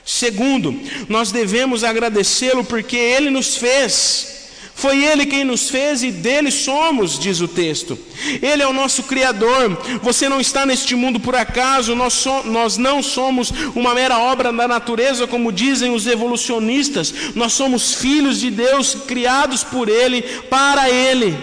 Segundo, 0.08 0.74
nós 1.10 1.34
devemos 1.34 1.84
agradecê-lo 1.84 2.64
porque 2.64 2.96
ele 2.96 3.30
nos 3.30 3.58
fez. 3.58 4.36
Foi 4.74 5.04
Ele 5.04 5.26
quem 5.26 5.44
nos 5.44 5.72
fez 5.72 6.04
e 6.04 6.12
dele 6.12 6.52
somos, 6.52 7.18
diz 7.18 7.42
o 7.42 7.48
texto. 7.48 7.98
Ele 8.44 8.62
é 8.62 8.68
o 8.68 8.72
nosso 8.72 9.02
Criador. 9.04 9.76
Você 10.04 10.30
não 10.30 10.40
está 10.40 10.68
neste 10.68 10.94
mundo 10.94 11.20
por 11.20 11.36
acaso, 11.36 11.96
nós, 11.96 12.14
so, 12.14 12.44
nós 12.44 12.78
não 12.78 13.02
somos 13.02 13.52
uma 13.74 13.96
mera 13.96 14.20
obra 14.20 14.54
da 14.54 14.68
natureza, 14.68 15.26
como 15.26 15.52
dizem 15.52 15.96
os 15.96 16.06
evolucionistas. 16.06 17.12
Nós 17.34 17.54
somos 17.54 17.96
filhos 17.96 18.40
de 18.40 18.52
Deus, 18.52 18.96
criados 19.08 19.64
por 19.64 19.90
Ele, 19.90 20.22
para 20.48 20.88
Ele. 20.92 21.36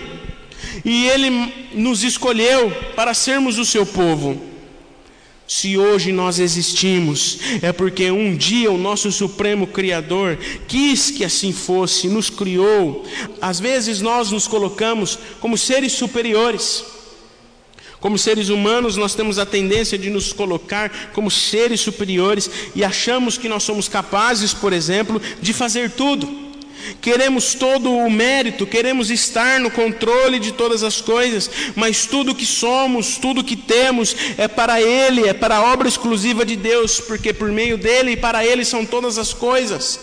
E 0.84 1.04
Ele 1.08 1.52
nos 1.74 2.04
escolheu 2.04 2.70
para 2.94 3.12
sermos 3.14 3.58
o 3.58 3.64
seu 3.64 3.84
povo. 3.84 4.53
Se 5.46 5.76
hoje 5.76 6.10
nós 6.10 6.38
existimos, 6.38 7.38
é 7.60 7.70
porque 7.70 8.10
um 8.10 8.34
dia 8.34 8.72
o 8.72 8.78
nosso 8.78 9.12
Supremo 9.12 9.66
Criador 9.66 10.38
quis 10.66 11.10
que 11.10 11.24
assim 11.24 11.52
fosse, 11.52 12.08
nos 12.08 12.30
criou. 12.30 13.04
Às 13.42 13.60
vezes 13.60 14.00
nós 14.00 14.30
nos 14.30 14.48
colocamos 14.48 15.18
como 15.40 15.58
seres 15.58 15.92
superiores. 15.92 16.84
Como 18.00 18.18
seres 18.18 18.48
humanos, 18.50 18.96
nós 18.96 19.14
temos 19.14 19.38
a 19.38 19.46
tendência 19.46 19.96
de 19.96 20.10
nos 20.10 20.32
colocar 20.32 21.10
como 21.14 21.30
seres 21.30 21.80
superiores 21.80 22.50
e 22.74 22.84
achamos 22.84 23.38
que 23.38 23.48
nós 23.48 23.62
somos 23.62 23.88
capazes, 23.88 24.52
por 24.52 24.72
exemplo, 24.74 25.20
de 25.40 25.52
fazer 25.54 25.90
tudo 25.90 26.43
queremos 27.00 27.54
todo 27.54 27.90
o 27.90 28.10
mérito, 28.10 28.66
queremos 28.66 29.10
estar 29.10 29.60
no 29.60 29.70
controle 29.70 30.38
de 30.38 30.52
todas 30.52 30.82
as 30.82 31.00
coisas, 31.00 31.50
mas 31.74 32.06
tudo 32.06 32.34
que 32.34 32.46
somos, 32.46 33.16
tudo 33.18 33.44
que 33.44 33.56
temos 33.56 34.14
é 34.36 34.48
para 34.48 34.80
Ele, 34.80 35.26
é 35.26 35.32
para 35.32 35.56
a 35.56 35.72
obra 35.72 35.88
exclusiva 35.88 36.44
de 36.44 36.56
Deus, 36.56 37.00
porque 37.00 37.32
por 37.32 37.50
meio 37.50 37.78
dele 37.78 38.12
e 38.12 38.16
para 38.16 38.44
Ele 38.44 38.64
são 38.64 38.84
todas 38.84 39.18
as 39.18 39.32
coisas, 39.32 40.00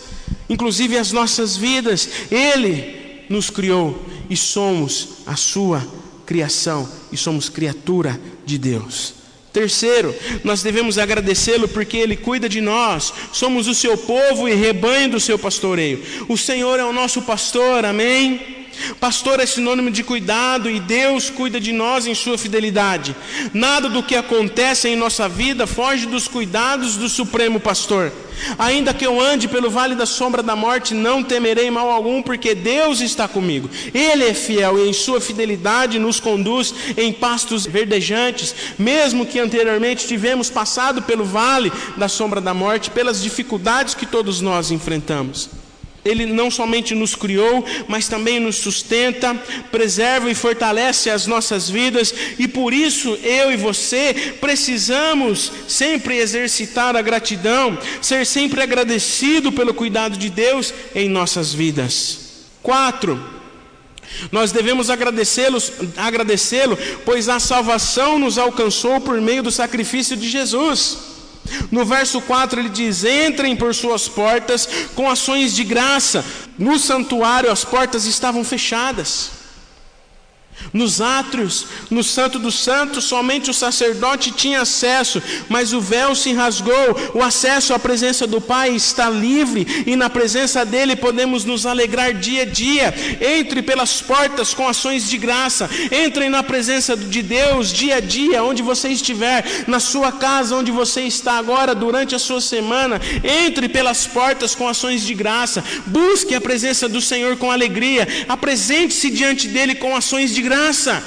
inclusive 0.48 0.98
as 0.98 1.12
nossas 1.12 1.56
vidas. 1.56 2.08
Ele 2.30 3.24
nos 3.28 3.50
criou 3.50 4.04
e 4.28 4.36
somos 4.36 5.08
a 5.26 5.36
Sua 5.36 5.86
criação 6.26 6.88
e 7.10 7.16
somos 7.16 7.48
criatura 7.48 8.20
de 8.44 8.58
Deus. 8.58 9.21
Terceiro, 9.52 10.14
nós 10.42 10.62
devemos 10.62 10.96
agradecê-lo 10.96 11.68
porque 11.68 11.98
Ele 11.98 12.16
cuida 12.16 12.48
de 12.48 12.60
nós, 12.60 13.12
somos 13.32 13.68
o 13.68 13.74
seu 13.74 13.98
povo 13.98 14.48
e 14.48 14.54
rebanho 14.54 15.10
do 15.10 15.20
seu 15.20 15.38
pastoreio. 15.38 16.02
O 16.28 16.38
Senhor 16.38 16.80
é 16.80 16.84
o 16.84 16.92
nosso 16.92 17.20
pastor, 17.22 17.84
amém? 17.84 18.61
Pastor 19.00 19.40
é 19.40 19.46
sinônimo 19.46 19.90
de 19.90 20.02
cuidado 20.02 20.70
e 20.70 20.80
Deus 20.80 21.30
cuida 21.30 21.60
de 21.60 21.72
nós 21.72 22.06
em 22.06 22.14
sua 22.14 22.38
fidelidade. 22.38 23.14
Nada 23.52 23.88
do 23.88 24.02
que 24.02 24.16
acontece 24.16 24.88
em 24.88 24.96
nossa 24.96 25.28
vida 25.28 25.66
foge 25.66 26.06
dos 26.06 26.28
cuidados 26.28 26.96
do 26.96 27.08
Supremo 27.08 27.60
Pastor. 27.60 28.12
Ainda 28.58 28.94
que 28.94 29.06
eu 29.06 29.20
ande 29.20 29.46
pelo 29.46 29.70
vale 29.70 29.94
da 29.94 30.06
sombra 30.06 30.42
da 30.42 30.56
morte, 30.56 30.94
não 30.94 31.22
temerei 31.22 31.70
mal 31.70 31.90
algum, 31.90 32.22
porque 32.22 32.54
Deus 32.54 33.00
está 33.00 33.28
comigo. 33.28 33.70
Ele 33.94 34.24
é 34.24 34.34
fiel 34.34 34.78
e 34.78 34.88
em 34.88 34.92
sua 34.92 35.20
fidelidade 35.20 35.98
nos 35.98 36.18
conduz 36.18 36.74
em 36.96 37.12
pastos 37.12 37.66
verdejantes, 37.66 38.54
mesmo 38.78 39.26
que 39.26 39.38
anteriormente 39.38 40.06
tivemos 40.06 40.50
passado 40.50 41.02
pelo 41.02 41.24
vale 41.24 41.72
da 41.96 42.08
sombra 42.08 42.40
da 42.40 42.54
morte, 42.54 42.90
pelas 42.90 43.22
dificuldades 43.22 43.94
que 43.94 44.06
todos 44.06 44.40
nós 44.40 44.70
enfrentamos. 44.70 45.61
Ele 46.04 46.26
não 46.26 46.50
somente 46.50 46.94
nos 46.94 47.14
criou, 47.14 47.64
mas 47.86 48.08
também 48.08 48.40
nos 48.40 48.56
sustenta, 48.56 49.34
preserva 49.70 50.30
e 50.30 50.34
fortalece 50.34 51.08
as 51.08 51.26
nossas 51.26 51.70
vidas, 51.70 52.12
e 52.38 52.48
por 52.48 52.72
isso 52.72 53.16
eu 53.22 53.52
e 53.52 53.56
você 53.56 54.34
precisamos 54.40 55.52
sempre 55.68 56.16
exercitar 56.18 56.96
a 56.96 57.02
gratidão, 57.02 57.78
ser 58.00 58.26
sempre 58.26 58.60
agradecido 58.60 59.52
pelo 59.52 59.72
cuidado 59.72 60.16
de 60.16 60.28
Deus 60.28 60.74
em 60.94 61.08
nossas 61.08 61.54
vidas. 61.54 62.18
Quatro, 62.62 63.20
nós 64.30 64.52
devemos 64.52 64.90
agradecê-lo, 64.90 65.58
agradecê-lo, 65.96 66.76
pois 67.04 67.28
a 67.28 67.38
salvação 67.38 68.18
nos 68.18 68.38
alcançou 68.38 69.00
por 69.00 69.20
meio 69.20 69.42
do 69.42 69.50
sacrifício 69.50 70.16
de 70.16 70.28
Jesus. 70.28 71.11
No 71.70 71.84
verso 71.84 72.20
4 72.20 72.60
ele 72.60 72.68
diz: 72.68 73.04
Entrem 73.04 73.56
por 73.56 73.74
suas 73.74 74.08
portas 74.08 74.68
com 74.94 75.10
ações 75.10 75.54
de 75.54 75.64
graça. 75.64 76.24
No 76.58 76.78
santuário 76.78 77.50
as 77.50 77.64
portas 77.64 78.04
estavam 78.06 78.44
fechadas. 78.44 79.41
Nos 80.72 81.00
átrios, 81.00 81.66
no 81.90 82.02
Santo 82.02 82.38
dos 82.38 82.54
Santos, 82.54 83.04
somente 83.04 83.50
o 83.50 83.54
sacerdote 83.54 84.30
tinha 84.30 84.62
acesso, 84.62 85.22
mas 85.48 85.72
o 85.72 85.80
véu 85.80 86.14
se 86.14 86.32
rasgou, 86.32 87.12
o 87.14 87.22
acesso 87.22 87.74
à 87.74 87.78
presença 87.78 88.26
do 88.26 88.40
Pai 88.40 88.74
está 88.74 89.10
livre 89.10 89.84
e 89.86 89.96
na 89.96 90.08
presença 90.08 90.64
dele 90.64 90.96
podemos 90.96 91.44
nos 91.44 91.66
alegrar 91.66 92.14
dia 92.14 92.42
a 92.42 92.46
dia. 92.46 92.94
Entre 93.20 93.62
pelas 93.62 94.00
portas 94.00 94.54
com 94.54 94.68
ações 94.68 95.08
de 95.08 95.18
graça, 95.18 95.68
entrem 95.90 96.30
na 96.30 96.42
presença 96.42 96.96
de 96.96 97.22
Deus 97.22 97.72
dia 97.72 97.96
a 97.96 98.00
dia, 98.00 98.42
onde 98.42 98.62
você 98.62 98.88
estiver, 98.88 99.64
na 99.66 99.80
sua 99.80 100.12
casa, 100.12 100.56
onde 100.56 100.70
você 100.70 101.02
está 101.02 101.34
agora, 101.38 101.74
durante 101.74 102.14
a 102.14 102.18
sua 102.18 102.40
semana. 102.40 103.00
Entre 103.22 103.68
pelas 103.68 104.06
portas 104.06 104.54
com 104.54 104.68
ações 104.68 105.02
de 105.02 105.14
graça, 105.14 105.62
busque 105.86 106.34
a 106.34 106.40
presença 106.40 106.88
do 106.88 107.00
Senhor 107.00 107.36
com 107.36 107.50
alegria, 107.50 108.06
apresente-se 108.28 109.10
diante 109.10 109.48
dele 109.48 109.74
com 109.74 109.96
ações 109.96 110.34
de 110.34 110.41
graça. 110.42 111.02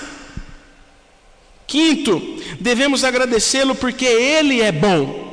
Quinto, 1.68 2.22
devemos 2.60 3.04
agradecê-lo 3.04 3.76
porque 3.76 4.06
Ele 4.06 4.62
é 4.62 4.72
bom. 4.72 5.26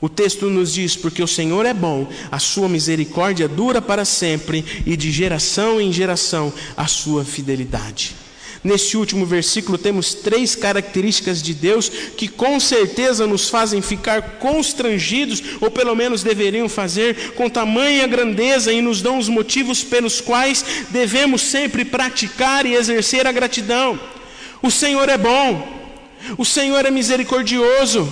O 0.00 0.08
texto 0.08 0.50
nos 0.50 0.72
diz: 0.72 0.96
Porque 0.96 1.22
o 1.22 1.28
Senhor 1.28 1.64
é 1.64 1.72
bom, 1.72 2.08
a 2.30 2.38
sua 2.38 2.68
misericórdia 2.68 3.46
dura 3.46 3.80
para 3.80 4.04
sempre, 4.04 4.64
e 4.84 4.96
de 4.96 5.12
geração 5.12 5.80
em 5.80 5.92
geração 5.92 6.52
a 6.76 6.88
sua 6.88 7.24
fidelidade. 7.24 8.16
Neste 8.64 8.96
último 8.96 9.26
versículo 9.26 9.76
temos 9.76 10.14
três 10.14 10.54
características 10.54 11.42
de 11.42 11.52
Deus 11.52 11.88
que 12.16 12.28
com 12.28 12.60
certeza 12.60 13.26
nos 13.26 13.48
fazem 13.48 13.82
ficar 13.82 14.38
constrangidos, 14.38 15.42
ou 15.60 15.68
pelo 15.68 15.96
menos 15.96 16.22
deveriam 16.22 16.68
fazer, 16.68 17.32
com 17.32 17.50
tamanha 17.50 18.06
grandeza 18.06 18.72
e 18.72 18.80
nos 18.80 19.02
dão 19.02 19.18
os 19.18 19.28
motivos 19.28 19.82
pelos 19.82 20.20
quais 20.20 20.64
devemos 20.90 21.42
sempre 21.42 21.84
praticar 21.84 22.64
e 22.64 22.74
exercer 22.74 23.26
a 23.26 23.32
gratidão. 23.32 23.98
O 24.62 24.70
Senhor 24.70 25.08
é 25.08 25.18
bom, 25.18 25.82
o 26.38 26.44
Senhor 26.44 26.86
é 26.86 26.90
misericordioso, 26.90 28.08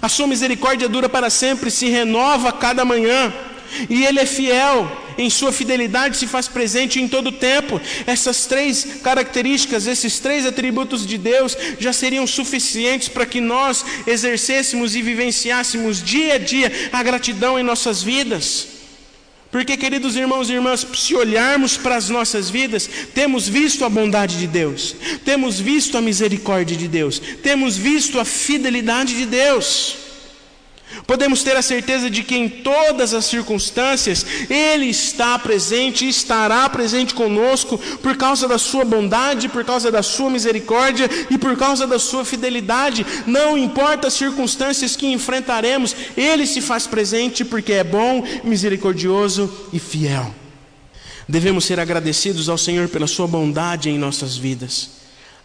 a 0.00 0.08
sua 0.08 0.28
misericórdia 0.28 0.88
dura 0.88 1.08
para 1.08 1.28
sempre, 1.28 1.68
se 1.68 1.88
renova 1.88 2.50
a 2.50 2.52
cada 2.52 2.84
manhã, 2.84 3.34
e 3.90 4.04
Ele 4.04 4.20
é 4.20 4.26
fiel 4.26 5.01
em 5.18 5.30
sua 5.30 5.52
fidelidade 5.52 6.16
se 6.16 6.26
faz 6.26 6.48
presente 6.48 7.00
em 7.00 7.08
todo 7.08 7.28
o 7.28 7.32
tempo. 7.32 7.80
Essas 8.06 8.46
três 8.46 9.00
características, 9.02 9.86
esses 9.86 10.18
três 10.18 10.46
atributos 10.46 11.06
de 11.06 11.18
Deus 11.18 11.56
já 11.78 11.92
seriam 11.92 12.26
suficientes 12.26 13.08
para 13.08 13.26
que 13.26 13.40
nós 13.40 13.84
exercêssemos 14.06 14.94
e 14.94 15.02
vivenciássemos 15.02 16.02
dia 16.02 16.34
a 16.34 16.38
dia 16.38 16.72
a 16.92 17.02
gratidão 17.02 17.58
em 17.58 17.62
nossas 17.62 18.02
vidas. 18.02 18.68
Porque, 19.52 19.76
queridos 19.76 20.16
irmãos 20.16 20.48
e 20.48 20.54
irmãs, 20.54 20.86
se 20.94 21.14
olharmos 21.14 21.76
para 21.76 21.96
as 21.96 22.08
nossas 22.08 22.48
vidas, 22.48 22.88
temos 23.14 23.46
visto 23.46 23.84
a 23.84 23.88
bondade 23.90 24.38
de 24.38 24.46
Deus, 24.46 24.96
temos 25.26 25.60
visto 25.60 25.98
a 25.98 26.00
misericórdia 26.00 26.74
de 26.74 26.88
Deus, 26.88 27.20
temos 27.42 27.76
visto 27.76 28.18
a 28.18 28.24
fidelidade 28.24 29.14
de 29.14 29.26
Deus. 29.26 30.01
Podemos 31.06 31.42
ter 31.42 31.56
a 31.56 31.62
certeza 31.62 32.08
de 32.08 32.22
que 32.22 32.36
em 32.36 32.48
todas 32.48 33.14
as 33.14 33.24
circunstâncias 33.24 34.24
Ele 34.48 34.86
está 34.86 35.38
presente 35.38 36.04
e 36.04 36.08
estará 36.08 36.68
presente 36.68 37.14
conosco 37.14 37.78
por 38.02 38.16
causa 38.16 38.46
da 38.46 38.58
Sua 38.58 38.84
bondade, 38.84 39.48
por 39.48 39.64
causa 39.64 39.90
da 39.90 40.02
Sua 40.02 40.30
misericórdia 40.30 41.08
e 41.30 41.38
por 41.38 41.56
causa 41.56 41.86
da 41.86 41.98
Sua 41.98 42.24
fidelidade. 42.24 43.04
Não 43.26 43.56
importa 43.56 44.08
as 44.08 44.14
circunstâncias 44.14 44.94
que 44.94 45.06
enfrentaremos, 45.06 45.94
Ele 46.16 46.46
se 46.46 46.60
faz 46.60 46.86
presente 46.86 47.44
porque 47.44 47.72
é 47.72 47.84
bom, 47.84 48.24
misericordioso 48.44 49.50
e 49.72 49.78
fiel. 49.78 50.34
Devemos 51.28 51.64
ser 51.64 51.80
agradecidos 51.80 52.48
ao 52.48 52.58
Senhor 52.58 52.88
pela 52.88 53.06
Sua 53.06 53.26
bondade 53.26 53.88
em 53.88 53.98
nossas 53.98 54.36
vidas. 54.36 54.90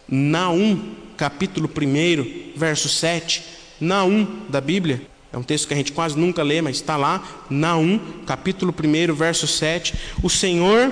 Naum, 0.06 0.94
capítulo 1.16 1.68
1, 1.68 2.52
verso 2.56 2.88
7. 2.88 3.42
Naum 3.80 4.26
da 4.48 4.60
Bíblia 4.60 5.02
é 5.30 5.36
um 5.36 5.42
texto 5.42 5.68
que 5.68 5.74
a 5.74 5.76
gente 5.76 5.92
quase 5.92 6.18
nunca 6.18 6.42
lê, 6.42 6.62
mas 6.62 6.76
está 6.76 6.96
lá, 6.96 7.22
Naum, 7.50 8.00
capítulo 8.24 8.74
1, 8.82 9.14
verso 9.14 9.46
7. 9.46 9.94
O 10.22 10.30
Senhor, 10.30 10.90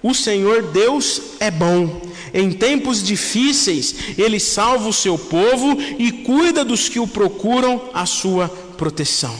o 0.00 0.14
Senhor 0.14 0.62
Deus 0.62 1.20
é 1.40 1.50
bom. 1.50 2.00
Em 2.32 2.52
tempos 2.52 3.02
difíceis, 3.02 3.94
Ele 4.16 4.38
salva 4.38 4.88
o 4.88 4.92
seu 4.92 5.18
povo 5.18 5.76
e 5.98 6.12
cuida 6.12 6.64
dos 6.64 6.88
que 6.88 7.00
o 7.00 7.06
procuram 7.06 7.90
a 7.92 8.06
sua 8.06 8.48
proteção. 8.48 9.34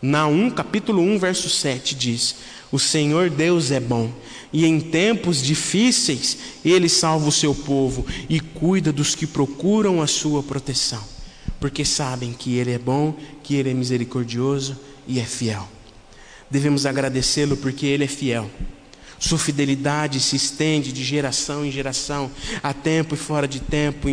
Naum, 0.00 0.48
capítulo 0.48 1.02
1, 1.02 1.18
verso 1.18 1.50
7 1.50 1.96
diz: 1.96 2.36
O 2.70 2.78
Senhor 2.78 3.28
Deus 3.28 3.72
é 3.72 3.80
bom, 3.80 4.08
e 4.52 4.64
em 4.64 4.78
tempos 4.78 5.42
difíceis 5.42 6.38
ele 6.64 6.88
salva 6.88 7.28
o 7.28 7.32
seu 7.32 7.52
povo 7.52 8.06
e 8.28 8.38
cuida 8.38 8.92
dos 8.92 9.16
que 9.16 9.26
procuram 9.26 10.00
a 10.00 10.06
sua 10.06 10.44
proteção 10.44 11.15
porque 11.66 11.84
sabem 11.84 12.32
que 12.32 12.54
Ele 12.54 12.70
é 12.70 12.78
bom, 12.78 13.12
que 13.42 13.56
Ele 13.56 13.72
é 13.72 13.74
misericordioso 13.74 14.78
e 15.04 15.18
é 15.18 15.24
fiel. 15.24 15.68
Devemos 16.48 16.86
agradecê-lo 16.86 17.56
porque 17.56 17.86
Ele 17.86 18.04
é 18.04 18.06
fiel. 18.06 18.48
Sua 19.18 19.36
fidelidade 19.36 20.20
se 20.20 20.36
estende 20.36 20.92
de 20.92 21.02
geração 21.02 21.66
em 21.66 21.72
geração, 21.72 22.30
a 22.62 22.72
tempo 22.72 23.16
e 23.16 23.18
fora 23.18 23.48
de 23.48 23.58
tempo, 23.58 24.08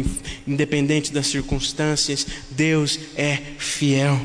independente 0.48 1.14
das 1.14 1.28
circunstâncias, 1.28 2.26
Deus 2.50 3.00
é 3.16 3.38
fiel. 3.60 4.20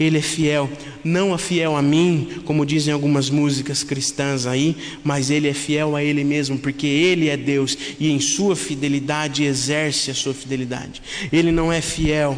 Ele 0.00 0.18
é 0.18 0.22
fiel, 0.22 0.68
não 1.04 1.34
é 1.34 1.38
fiel 1.38 1.76
a 1.76 1.82
mim, 1.82 2.40
como 2.44 2.66
dizem 2.66 2.92
algumas 2.92 3.30
músicas 3.30 3.84
cristãs 3.84 4.44
aí, 4.44 4.76
mas 5.04 5.30
ele 5.30 5.48
é 5.48 5.54
fiel 5.54 5.94
a 5.94 6.02
ele 6.02 6.24
mesmo, 6.24 6.58
porque 6.58 6.86
ele 6.86 7.28
é 7.28 7.36
Deus 7.36 7.78
e 8.00 8.10
em 8.10 8.18
sua 8.18 8.56
fidelidade 8.56 9.44
exerce 9.44 10.10
a 10.10 10.14
sua 10.14 10.34
fidelidade. 10.34 11.00
Ele 11.32 11.52
não 11.52 11.72
é 11.72 11.80
fiel 11.80 12.36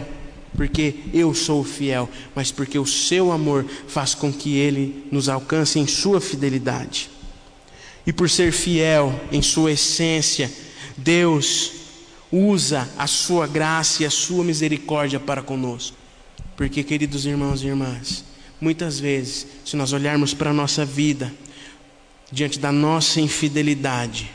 porque 0.58 0.96
eu 1.14 1.32
sou 1.34 1.62
fiel, 1.62 2.10
mas 2.34 2.50
porque 2.50 2.80
o 2.80 2.84
seu 2.84 3.30
amor 3.30 3.64
faz 3.86 4.12
com 4.12 4.32
que 4.32 4.56
ele 4.56 5.06
nos 5.08 5.28
alcance 5.28 5.78
em 5.78 5.86
sua 5.86 6.20
fidelidade. 6.20 7.08
E 8.04 8.12
por 8.12 8.28
ser 8.28 8.50
fiel 8.50 9.14
em 9.30 9.40
sua 9.40 9.70
essência, 9.70 10.52
Deus 10.96 11.70
usa 12.32 12.90
a 12.98 13.06
sua 13.06 13.46
graça 13.46 14.02
e 14.02 14.06
a 14.06 14.10
sua 14.10 14.42
misericórdia 14.42 15.20
para 15.20 15.42
conosco. 15.42 15.96
Porque, 16.56 16.82
queridos 16.82 17.24
irmãos 17.24 17.62
e 17.62 17.68
irmãs, 17.68 18.24
muitas 18.60 18.98
vezes, 18.98 19.46
se 19.64 19.76
nós 19.76 19.92
olharmos 19.92 20.34
para 20.34 20.50
a 20.50 20.52
nossa 20.52 20.84
vida, 20.84 21.32
diante 22.32 22.58
da 22.58 22.72
nossa 22.72 23.20
infidelidade, 23.20 24.28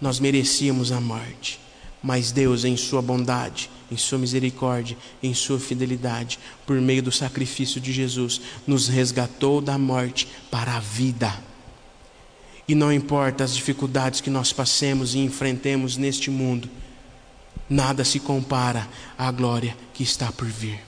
nós 0.00 0.18
merecíamos 0.18 0.90
a 0.90 1.00
morte. 1.00 1.60
Mas 2.02 2.32
Deus, 2.32 2.64
em 2.64 2.76
Sua 2.76 3.00
bondade, 3.00 3.70
em 3.90 3.96
Sua 3.96 4.18
misericórdia, 4.18 4.96
em 5.22 5.34
Sua 5.34 5.58
fidelidade, 5.58 6.38
por 6.66 6.80
meio 6.80 7.02
do 7.02 7.12
sacrifício 7.12 7.80
de 7.80 7.92
Jesus, 7.92 8.40
nos 8.66 8.88
resgatou 8.88 9.60
da 9.60 9.78
morte 9.78 10.28
para 10.50 10.76
a 10.76 10.80
vida. 10.80 11.32
E 12.66 12.74
não 12.74 12.92
importa 12.92 13.44
as 13.44 13.54
dificuldades 13.54 14.20
que 14.20 14.30
nós 14.30 14.52
passemos 14.52 15.14
e 15.14 15.18
enfrentemos 15.18 15.96
neste 15.96 16.30
mundo, 16.30 16.68
nada 17.68 18.04
se 18.04 18.18
compara 18.18 18.88
à 19.18 19.30
glória 19.30 19.76
que 19.92 20.02
está 20.02 20.32
por 20.32 20.48
vir 20.48 20.80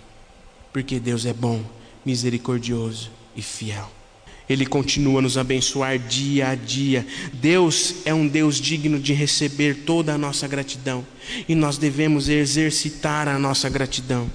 porque 0.76 1.00
Deus 1.00 1.24
é 1.24 1.32
bom, 1.32 1.64
misericordioso 2.04 3.10
e 3.34 3.40
fiel. 3.40 3.90
Ele 4.48 4.64
continua 4.64 5.18
a 5.18 5.22
nos 5.22 5.36
abençoar 5.36 5.98
dia 5.98 6.48
a 6.48 6.54
dia. 6.54 7.06
Deus 7.32 7.96
é 8.04 8.14
um 8.14 8.28
Deus 8.28 8.60
digno 8.60 8.98
de 9.00 9.12
receber 9.12 9.82
toda 9.84 10.14
a 10.14 10.18
nossa 10.18 10.46
gratidão 10.46 11.04
e 11.48 11.54
nós 11.54 11.78
devemos 11.78 12.28
exercitar 12.28 13.26
a 13.26 13.38
nossa 13.38 13.68
gratidão, 13.68 14.30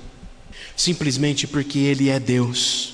simplesmente 0.76 1.48
porque 1.48 1.80
Ele 1.80 2.10
é 2.10 2.20
Deus. 2.20 2.94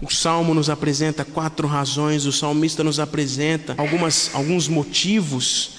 O 0.00 0.10
salmo 0.10 0.52
nos 0.52 0.68
apresenta 0.68 1.24
quatro 1.24 1.66
razões, 1.66 2.26
o 2.26 2.32
salmista 2.32 2.84
nos 2.84 3.00
apresenta 3.00 3.74
algumas, 3.78 4.30
alguns 4.34 4.68
motivos, 4.68 5.70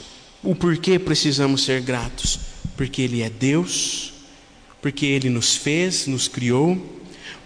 o 0.43 0.55
porquê 0.55 0.97
precisamos 0.97 1.63
ser 1.63 1.81
gratos. 1.81 2.39
Porque 2.75 3.01
Ele 3.01 3.21
é 3.21 3.29
Deus, 3.29 4.13
porque 4.81 5.05
Ele 5.05 5.29
nos 5.29 5.55
fez, 5.55 6.07
nos 6.07 6.27
criou, 6.27 6.96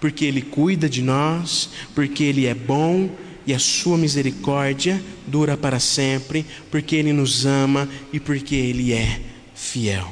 porque 0.02 0.26
Ele 0.26 0.42
cuida 0.42 0.90
de 0.90 1.02
nós, 1.02 1.70
porque 1.94 2.24
Ele 2.24 2.48
é 2.48 2.56
bom 2.56 3.10
e 3.46 3.54
a 3.54 3.60
sua 3.60 3.98
misericórdia 3.98 5.02
dura 5.28 5.56
para 5.56 5.80
sempre, 5.80 6.46
porque 6.72 6.96
Ele 6.96 7.14
nos 7.14 7.46
ama 7.46 7.88
e 8.12 8.20
porque 8.20 8.56
Ele 8.56 8.92
é 8.92 9.22
fiel. 9.54 10.12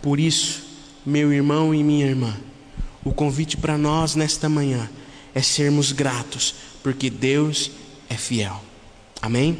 Por 0.00 0.18
isso, 0.18 0.64
meu 1.04 1.32
irmão 1.32 1.74
e 1.74 1.84
minha 1.84 2.06
irmã, 2.06 2.34
o 3.04 3.12
convite 3.12 3.58
para 3.58 3.76
nós 3.76 4.16
nesta 4.16 4.48
manhã 4.48 4.90
é 5.34 5.42
sermos 5.42 5.92
gratos, 5.92 6.54
porque 6.82 7.10
Deus 7.10 7.70
é 8.08 8.14
fiel. 8.14 8.62
Amém? 9.20 9.58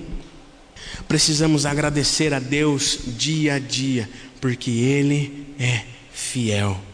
Precisamos 1.07 1.67
agradecer 1.67 2.33
a 2.33 2.39
Deus 2.39 2.99
dia 3.19 3.55
a 3.55 3.59
dia, 3.59 4.09
porque 4.41 4.71
Ele 4.71 5.47
é 5.59 5.85
fiel. 6.13 6.92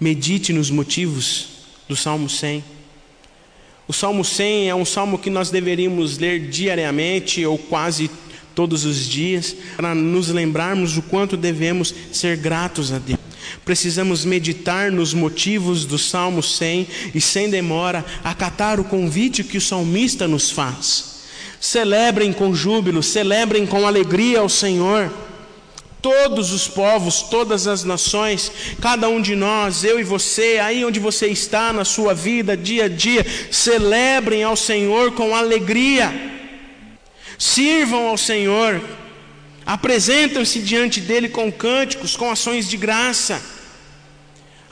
Medite 0.00 0.52
nos 0.52 0.70
motivos 0.70 1.46
do 1.88 1.96
Salmo 1.96 2.28
100. 2.28 2.64
O 3.86 3.92
Salmo 3.92 4.24
100 4.24 4.70
é 4.70 4.74
um 4.74 4.84
salmo 4.84 5.18
que 5.18 5.28
nós 5.28 5.50
deveríamos 5.50 6.18
ler 6.18 6.48
diariamente 6.48 7.44
ou 7.44 7.58
quase 7.58 8.10
todos 8.54 8.84
os 8.84 9.08
dias, 9.08 9.54
para 9.76 9.94
nos 9.94 10.28
lembrarmos 10.28 10.96
o 10.96 11.02
quanto 11.02 11.36
devemos 11.36 11.92
ser 12.12 12.36
gratos 12.36 12.92
a 12.92 12.98
Deus. 12.98 13.18
Precisamos 13.64 14.24
meditar 14.24 14.90
nos 14.90 15.12
motivos 15.12 15.84
do 15.84 15.98
Salmo 15.98 16.42
100 16.42 16.86
e, 17.14 17.20
sem 17.20 17.50
demora, 17.50 18.04
acatar 18.22 18.78
o 18.78 18.84
convite 18.84 19.44
que 19.44 19.58
o 19.58 19.60
salmista 19.60 20.28
nos 20.28 20.50
faz. 20.50 21.14
Celebrem 21.60 22.32
com 22.32 22.54
júbilo, 22.54 23.02
celebrem 23.02 23.66
com 23.66 23.86
alegria 23.86 24.40
ao 24.40 24.48
Senhor. 24.48 25.12
Todos 26.04 26.52
os 26.52 26.68
povos, 26.68 27.22
todas 27.22 27.66
as 27.66 27.82
nações, 27.82 28.52
cada 28.78 29.08
um 29.08 29.22
de 29.22 29.34
nós, 29.34 29.84
eu 29.84 29.98
e 29.98 30.04
você, 30.04 30.58
aí 30.62 30.84
onde 30.84 31.00
você 31.00 31.28
está 31.28 31.72
na 31.72 31.82
sua 31.82 32.12
vida, 32.12 32.54
dia 32.54 32.84
a 32.84 32.88
dia, 32.88 33.24
celebrem 33.50 34.42
ao 34.42 34.54
Senhor 34.54 35.12
com 35.12 35.34
alegria. 35.34 36.12
Sirvam 37.38 38.08
ao 38.08 38.18
Senhor, 38.18 38.82
apresentam-se 39.64 40.58
diante 40.58 41.00
dele 41.00 41.30
com 41.30 41.50
cânticos, 41.50 42.14
com 42.14 42.30
ações 42.30 42.68
de 42.68 42.76
graça. 42.76 43.40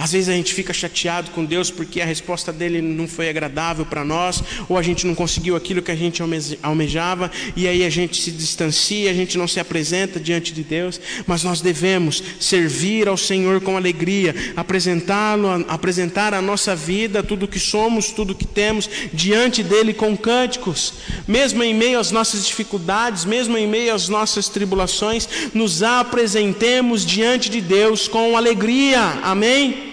Às 0.03 0.11
vezes 0.11 0.29
a 0.29 0.33
gente 0.33 0.53
fica 0.53 0.73
chateado 0.73 1.31
com 1.31 1.45
Deus 1.45 1.71
porque 1.71 2.01
a 2.01 2.05
resposta 2.05 2.53
dele 2.53 2.83
não 2.83 3.07
foi 3.07 3.29
agradável 3.29 3.87
para 3.87 4.05
nós, 4.05 4.43
ou 4.69 4.77
a 4.77 4.83
gente 4.83 5.07
não 5.07 5.15
conseguiu 5.15 5.55
aquilo 5.55 5.81
que 5.81 5.93
a 5.93 5.95
gente 5.95 6.21
almejava, 6.61 7.31
e 7.55 7.69
aí 7.69 7.85
a 7.85 7.89
gente 7.89 8.21
se 8.21 8.33
distancia, 8.33 9.09
a 9.09 9.15
gente 9.15 9.39
não 9.39 9.47
se 9.47 9.61
apresenta 9.61 10.19
diante 10.19 10.53
de 10.53 10.65
Deus, 10.65 11.01
mas 11.25 11.45
nós 11.45 11.61
devemos 11.61 12.21
servir 12.41 13.07
ao 13.07 13.17
Senhor 13.17 13.61
com 13.61 13.77
alegria, 13.77 14.35
apresentá-lo, 14.57 15.65
apresentar 15.69 16.35
a 16.35 16.43
nossa 16.43 16.75
vida, 16.75 17.23
tudo 17.23 17.47
que 17.47 17.61
somos, 17.61 18.11
tudo 18.11 18.35
que 18.35 18.45
temos, 18.45 18.91
diante 19.13 19.63
dele 19.63 19.95
com 19.95 20.17
cânticos, 20.17 20.95
mesmo 21.29 21.63
em 21.63 21.73
meio 21.73 22.01
às 22.01 22.11
nossas 22.11 22.45
dificuldades, 22.45 23.25
mesmo 23.25 23.57
em 23.57 23.69
meio 23.69 23.95
às 23.95 24.09
nossas 24.09 24.49
tribulações, 24.49 25.29
nos 25.55 25.81
apresentemos 25.81 27.07
diante 27.07 27.49
de 27.49 27.61
Deus 27.61 28.09
com 28.09 28.37
alegria, 28.37 28.99
amém? 29.23 29.92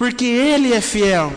Porque 0.00 0.24
Ele 0.24 0.72
é 0.72 0.80
fiel. 0.80 1.30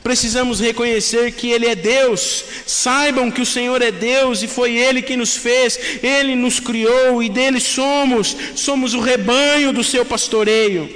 Precisamos 0.00 0.60
reconhecer 0.60 1.32
que 1.32 1.50
Ele 1.50 1.66
é 1.66 1.74
Deus. 1.74 2.44
Saibam 2.64 3.32
que 3.32 3.42
o 3.42 3.46
Senhor 3.46 3.82
é 3.82 3.90
Deus 3.90 4.44
e 4.44 4.46
foi 4.46 4.76
Ele 4.76 5.02
que 5.02 5.16
nos 5.16 5.36
fez, 5.36 5.76
Ele 6.00 6.36
nos 6.36 6.60
criou 6.60 7.20
e 7.20 7.28
dele 7.28 7.58
somos. 7.58 8.36
Somos 8.54 8.94
o 8.94 9.00
rebanho 9.00 9.72
do 9.72 9.82
seu 9.82 10.04
pastoreio. 10.04 10.88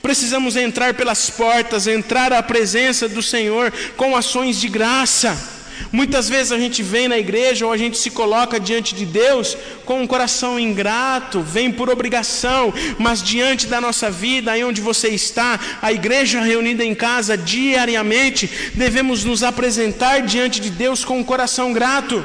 Precisamos 0.00 0.54
entrar 0.54 0.94
pelas 0.94 1.28
portas, 1.28 1.88
entrar 1.88 2.32
à 2.32 2.40
presença 2.40 3.08
do 3.08 3.20
Senhor 3.20 3.72
com 3.96 4.14
ações 4.14 4.60
de 4.60 4.68
graça. 4.68 5.59
Muitas 5.92 6.28
vezes 6.28 6.52
a 6.52 6.58
gente 6.58 6.82
vem 6.82 7.08
na 7.08 7.18
igreja 7.18 7.66
ou 7.66 7.72
a 7.72 7.76
gente 7.76 7.98
se 7.98 8.10
coloca 8.10 8.60
diante 8.60 8.94
de 8.94 9.04
Deus 9.04 9.56
com 9.84 10.02
um 10.02 10.06
coração 10.06 10.58
ingrato, 10.58 11.40
vem 11.40 11.72
por 11.72 11.90
obrigação, 11.90 12.72
mas 12.98 13.22
diante 13.22 13.66
da 13.66 13.80
nossa 13.80 14.10
vida, 14.10 14.52
aí 14.52 14.62
onde 14.62 14.80
você 14.80 15.08
está, 15.08 15.58
a 15.82 15.92
igreja 15.92 16.40
reunida 16.40 16.84
em 16.84 16.94
casa 16.94 17.36
diariamente, 17.36 18.48
devemos 18.74 19.24
nos 19.24 19.42
apresentar 19.42 20.20
diante 20.20 20.60
de 20.60 20.70
Deus 20.70 21.04
com 21.04 21.18
um 21.18 21.24
coração 21.24 21.72
grato. 21.72 22.24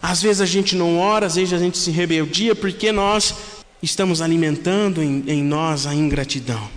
Às 0.00 0.22
vezes 0.22 0.40
a 0.40 0.46
gente 0.46 0.76
não 0.76 0.98
ora, 0.98 1.26
às 1.26 1.36
vezes 1.36 1.52
a 1.52 1.58
gente 1.58 1.78
se 1.78 1.90
rebeldia 1.90 2.54
porque 2.54 2.92
nós 2.92 3.34
estamos 3.82 4.20
alimentando 4.20 5.02
em, 5.02 5.24
em 5.26 5.42
nós 5.42 5.86
a 5.86 5.94
ingratidão. 5.94 6.68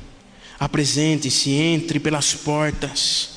Apresente-se, 0.60 1.52
entre 1.52 2.00
pelas 2.00 2.34
portas 2.34 3.35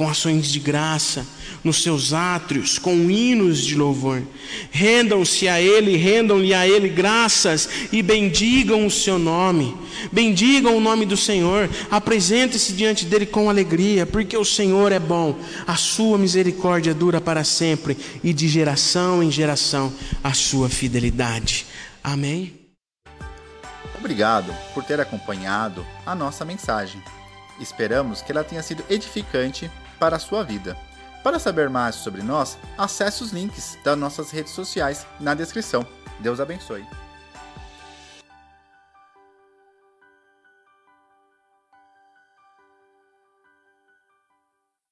com 0.00 0.08
ações 0.08 0.50
de 0.50 0.58
graça 0.58 1.26
nos 1.62 1.82
seus 1.82 2.14
átrios, 2.14 2.78
com 2.78 3.10
hinos 3.10 3.58
de 3.58 3.74
louvor. 3.74 4.22
Rendam-se 4.70 5.46
a 5.46 5.60
Ele, 5.60 5.94
rendam-lhe 5.94 6.54
a 6.54 6.66
Ele 6.66 6.88
graças 6.88 7.68
e 7.92 8.02
bendigam 8.02 8.86
o 8.86 8.90
seu 8.90 9.18
nome. 9.18 9.76
Bendigam 10.10 10.74
o 10.74 10.80
nome 10.80 11.04
do 11.04 11.18
Senhor, 11.18 11.68
apresente-se 11.90 12.72
diante 12.72 13.04
dele 13.04 13.26
com 13.26 13.50
alegria, 13.50 14.06
porque 14.06 14.34
o 14.38 14.44
Senhor 14.44 14.90
é 14.90 14.98
bom, 14.98 15.38
a 15.66 15.76
sua 15.76 16.16
misericórdia 16.16 16.94
dura 16.94 17.20
para 17.20 17.44
sempre 17.44 17.94
e 18.24 18.32
de 18.32 18.48
geração 18.48 19.22
em 19.22 19.30
geração 19.30 19.92
a 20.24 20.32
sua 20.32 20.70
fidelidade. 20.70 21.66
Amém. 22.02 22.54
Obrigado 23.98 24.50
por 24.72 24.82
ter 24.82 24.98
acompanhado 24.98 25.86
a 26.06 26.14
nossa 26.14 26.42
mensagem. 26.42 27.02
Esperamos 27.60 28.22
que 28.22 28.32
ela 28.32 28.42
tenha 28.42 28.62
sido 28.62 28.82
edificante 28.88 29.70
para 30.00 30.16
a 30.16 30.18
sua 30.18 30.42
vida. 30.42 30.76
Para 31.22 31.38
saber 31.38 31.68
mais 31.68 31.94
sobre 31.96 32.22
nós, 32.22 32.58
acesse 32.78 33.22
os 33.22 33.30
links 33.30 33.78
das 33.84 33.96
nossas 33.96 34.30
redes 34.30 34.52
sociais 34.52 35.06
na 35.20 35.34
descrição. 35.34 35.86
Deus 36.18 36.40
abençoe. 36.40 36.86